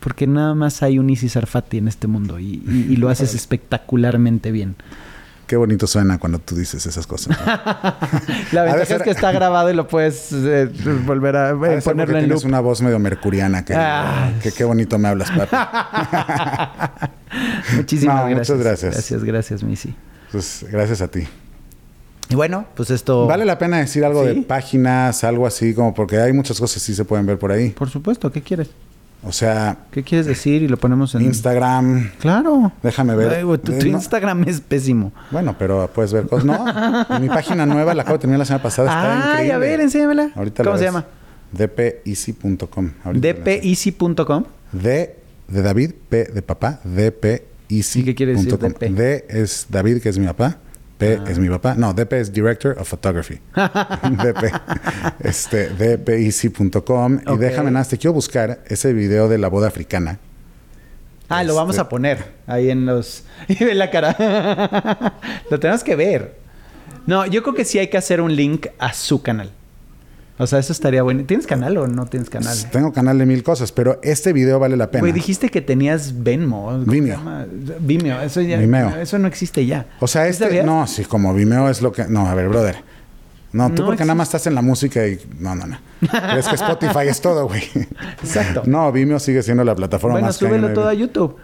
[0.00, 3.34] Porque nada más hay un Isis Arfati en este mundo y, y- y lo haces
[3.34, 4.74] espectacularmente bien.
[5.46, 7.36] Qué bonito suena cuando tú dices esas cosas.
[7.38, 7.44] ¿no?
[8.52, 10.70] La ventaja ser- es que está grabado y lo puedes eh,
[11.04, 12.48] volver a eh, ser ponerlo en tienes loop.
[12.48, 13.64] una voz medio mercuriana.
[13.64, 14.32] Que, Ah.
[14.42, 15.54] que qué bonito me hablas, papi.
[17.76, 18.50] Muchísimas No, gracias.
[18.50, 18.94] muchas gracias.
[18.94, 19.94] Gracias, gracias, Missy.
[20.32, 21.26] Pues gracias a ti.
[22.30, 23.26] Y bueno, pues esto.
[23.26, 24.34] Vale la pena decir algo Sí.
[24.34, 27.52] de páginas, algo así, como porque hay muchas cosas que sí se pueden ver por
[27.52, 27.70] ahí.
[27.70, 28.68] Por supuesto, ¿qué quieres?
[29.26, 30.62] O sea, ¿Qué quieres decir?
[30.62, 31.22] Y lo ponemos en...
[31.22, 32.10] Instagram.
[32.18, 32.72] Claro.
[32.82, 33.34] Déjame ver.
[33.34, 35.12] Ay, güey, tu, Eh, tu no- Instagram es pésimo.
[35.30, 36.44] Bueno, pero puedes ver cosas.
[36.44, 39.52] No, mi página nueva, la acabo de terminar la semana pasada, está Ay, increíble.
[39.54, 40.30] a ver, enséñamela.
[40.34, 40.92] Ahorita ¿Cómo la se ves.
[40.92, 41.06] llama?
[41.52, 42.90] dpeasy.com.
[43.14, 44.44] Dpeasy.com.
[44.72, 45.16] D
[45.48, 48.00] de David, P de papá, dpeasy.com.
[48.02, 48.90] ¿Y qué quiere decir DP?
[48.90, 50.58] D es David, que es mi papá.
[50.98, 51.24] P Ah.
[51.28, 51.74] es mi papá.
[51.74, 53.40] No, DP es Director of Photography.
[53.54, 54.52] DP.
[55.20, 55.70] Este.
[57.26, 57.36] Ok.
[57.36, 60.18] Y déjame nada, te quiero buscar ese video de la boda africana.
[61.28, 63.24] Ah, lo vamos Este- a poner ahí en los...
[63.48, 64.14] Y ve la cara.
[65.50, 66.36] lo tenemos que ver.
[67.06, 69.50] No, yo creo que sí hay que hacer un link a su canal.
[70.36, 71.22] O sea, eso estaría bueno.
[71.24, 72.56] ¿Tienes canal o no tienes canal?
[72.72, 75.00] Tengo canal de mil cosas, pero este video vale la pena.
[75.00, 76.66] Güey, dijiste que tenías Venmo.
[76.66, 77.20] ¿cómo se Vimeo.
[77.78, 78.20] Vimeo.
[78.20, 78.96] Eso, ya, Vimeo.
[78.96, 79.86] eso no existe ya.
[80.00, 80.66] O sea, ¿Sí este, sabías?
[80.66, 82.06] no, sí, como Vimeo es lo que.
[82.06, 82.76] No, a ver, brother.
[83.52, 85.20] No, tú No porque nada más estás en la música y.
[85.38, 85.78] No, no, no.
[86.00, 87.62] Crees que Spotify es todo, güey.
[88.20, 88.64] Exacto.
[88.66, 91.36] No, Vimeo sigue siendo la plataforma bueno, más cañona súbelo todo a YouTube.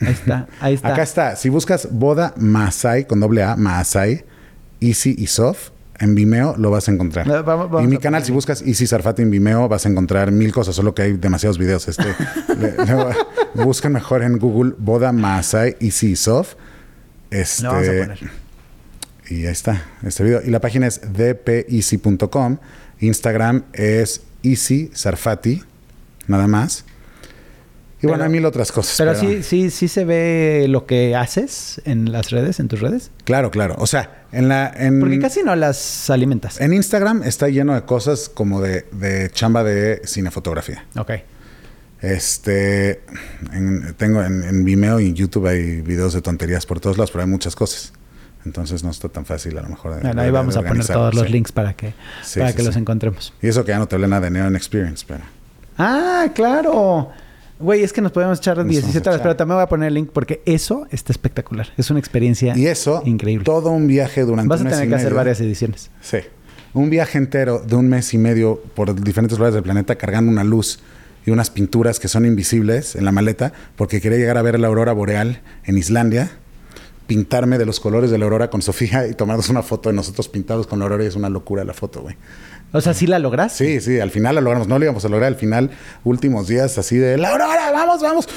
[0.00, 0.88] Ahí está, ahí está.
[0.88, 1.36] Acá está.
[1.36, 4.24] Si buscas boda Maasai con doble A, Maasai,
[4.80, 5.68] Easy y Soft,
[6.02, 7.26] en Vimeo lo vas a encontrar.
[7.28, 10.52] Eh, vamos y mi canal, si buscas Easy Sarfati en Vimeo, vas a encontrar mil
[10.52, 11.86] cosas, solo que hay demasiados videos.
[11.88, 12.04] Este,
[12.58, 16.54] le- le- busquen mejor en Google boda Maasai, Easy Soft.
[17.30, 18.18] Este, Lo vamos a poner.
[19.30, 20.42] Y ahí está, este video.
[20.44, 22.58] Y la página es dpeasy.com.
[23.00, 25.62] Instagram es Easy Sarfati,
[26.26, 26.84] nada más.
[28.02, 28.96] Y bueno, Pero- hay mil otras cosas.
[28.98, 33.12] Pero sí, sí, sí se ve lo que haces en las redes, en tus redes.
[33.24, 33.76] Claro, claro.
[33.78, 34.72] O sea, en la.
[34.76, 36.60] En, Porque casi no las alimentas.
[36.60, 40.84] En Instagram está lleno de cosas como de, de chamba de cinefotografía.
[40.98, 41.12] Ok.
[42.00, 43.02] Este.
[43.52, 47.12] en- tengo en, en Vimeo y en YouTube hay videos de tonterías por todos lados,
[47.12, 47.92] pero hay muchas cosas.
[48.44, 49.94] Entonces no está tan fácil a lo mejor.
[49.94, 51.32] de- Bueno, de- ahí vamos a poner todos los sí.
[51.32, 51.94] links para que,
[52.24, 53.32] Sí, para sí, que los encontremos.
[53.40, 55.20] Y eso que ya no te hablé nada de Neon Experience, pero.
[55.78, 57.10] Ah, claro.
[57.62, 59.22] Güey, es que nos podemos echar Nos 17 vamos a horas, echar.
[59.22, 61.68] pero también voy a poner el link porque eso está espectacular.
[61.76, 63.44] Es una experiencia Y eso, increíble.
[63.44, 65.16] todo un viaje durante Vas a un mes tener y que hacer medio.
[65.16, 65.90] varias ediciones.
[66.00, 66.18] Sí.
[66.74, 70.42] Un viaje entero de un mes y medio por diferentes lugares del planeta cargando una
[70.44, 70.80] luz
[71.24, 74.66] y unas pinturas que son invisibles en la maleta porque quería llegar a ver la
[74.68, 76.30] aurora boreal en Islandia,
[77.06, 80.28] pintarme de los colores de la aurora con Sofía y tomarnos una foto de nosotros
[80.28, 82.16] pintados con la aurora y es una locura la foto, güey.
[82.72, 83.52] O sea, ¿sí la logras?
[83.52, 84.66] Sí, sí, al final la logramos.
[84.66, 85.70] No lo íbamos a lograr al final,
[86.04, 88.28] últimos días así de la aurora, vamos, vamos.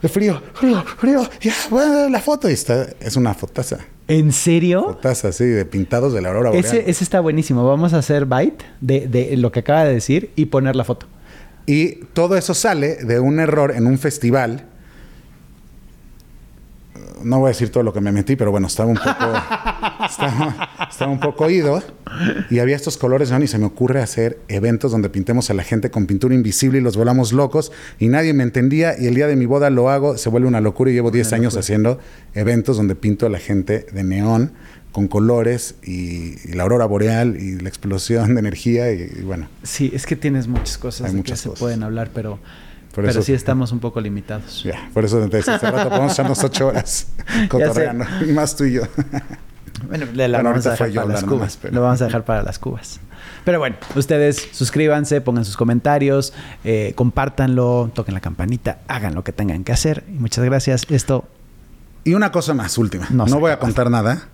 [0.00, 1.28] De frío, frío, frío.
[1.42, 3.78] Ya, bueno, la foto y está, es una fotaza.
[4.08, 4.84] ¿En serio?
[4.84, 6.64] Fotaza así de pintados de la aurora boreal.
[6.64, 7.66] Ese, ese está buenísimo.
[7.66, 11.06] Vamos a hacer byte de, de lo que acaba de decir y poner la foto.
[11.66, 14.64] Y todo eso sale de un error en un festival.
[17.24, 19.08] No voy a decir todo lo que me metí, pero bueno, estaba un poco.
[20.08, 21.82] estaba, estaba un poco oído.
[22.50, 25.62] Y había estos colores neón y se me ocurre hacer eventos donde pintemos a la
[25.62, 27.72] gente con pintura invisible y los volamos locos.
[27.98, 28.94] Y nadie me entendía.
[28.98, 30.90] Y el día de mi boda lo hago, se vuelve una locura.
[30.90, 31.98] Y llevo 10 años haciendo
[32.34, 34.52] eventos donde pinto a la gente de neón
[34.92, 38.92] con colores y, y la aurora boreal y la explosión de energía.
[38.92, 39.48] Y, y bueno.
[39.62, 42.38] Sí, es que tienes muchas cosas Hay de muchas que se pueden hablar, pero,
[42.94, 44.62] Por pero eso- sí estamos un poco limitados.
[44.64, 47.06] Ya, por eso te decía, hace rato podemos echarnos ocho horas
[47.48, 48.04] cotorreando.
[48.34, 48.82] Más tú y yo.
[49.88, 51.30] Bueno, le la Bueno, vamos a dejar para las cubas.
[51.38, 53.00] nomás, pero- Lo vamos a dejar para las cubas.
[53.44, 56.32] Pero bueno, ustedes suscríbanse, pongan sus comentarios,
[56.64, 60.04] eh, compártanlo, toquen la campanita, hagan lo que tengan que hacer.
[60.08, 60.82] Y muchas gracias.
[60.90, 61.24] Esto,
[62.04, 63.06] Y una cosa más, última.
[63.10, 64.28] No No, voy a contar nada,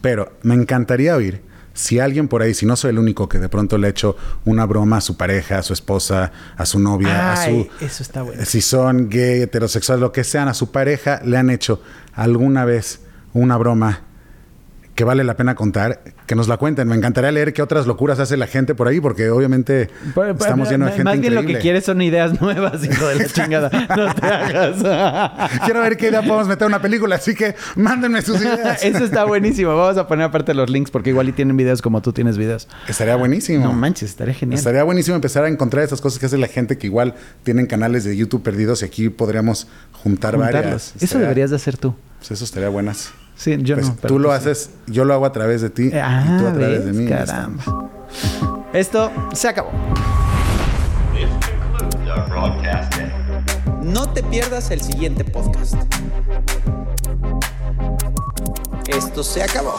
[0.00, 1.42] pero me encantaría oír
[1.74, 4.16] si alguien por ahí, si no soy el único que de pronto le ha hecho
[4.44, 7.68] una broma a su pareja, a su esposa, a su novia, a su...
[7.80, 8.44] eso está bueno.
[8.44, 11.82] Si son gay, heterosexuales, lo que sean, a su pareja le han hecho
[12.14, 13.00] alguna vez
[13.32, 14.02] una broma
[14.94, 16.86] que vale la pena contar, que nos la cuenten.
[16.86, 20.40] Me encantaría leer qué otras locuras hace la gente por ahí, porque obviamente Pues, pues,
[20.40, 23.26] estamos llenos de gente Más bien lo que quieres son ideas nuevas, hijo de la
[23.26, 23.70] chingada.
[23.96, 25.50] No te hagas.
[25.64, 28.82] Quiero ver qué idea podemos meter una película, así que mándenme sus ideas.
[28.84, 29.76] Eso está buenísimo.
[29.76, 32.68] Vamos a poner aparte los links porque igual y tienen videos como tú tienes videos.
[32.88, 33.64] Estaría buenísimo.
[33.64, 34.58] No manches, estaría genial.
[34.58, 38.04] Estaría buenísimo empezar a encontrar esas cosas que hace la gente que igual tienen canales
[38.04, 40.62] de YouTube perdidos y aquí podríamos juntar Juntarlos.
[40.62, 40.94] varias.
[41.02, 41.94] Eso deberías de hacer tú.
[42.18, 43.12] pues eso estaría buenas.
[43.44, 43.96] Sí, yo Pues no.
[44.00, 44.36] pero tú lo sí.
[44.36, 46.86] haces, yo lo hago a través de ti Eh, Ah, y tú a través ¿ves?
[46.86, 47.06] de mí.
[47.10, 47.64] ya Caramba.
[48.72, 49.70] Esto se acabó.
[53.82, 55.74] No te pierdas el siguiente podcast.
[58.88, 59.74] Esto se acabó.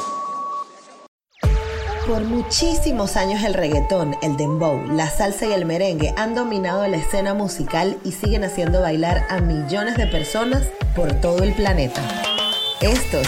[2.07, 6.97] Por muchísimos años el reggaetón, el dembow, la salsa y el merengue han dominado la
[6.97, 10.61] escena musical y siguen haciendo bailar a millones de personas
[10.95, 12.01] por todo el planeta.
[12.79, 13.27] Estos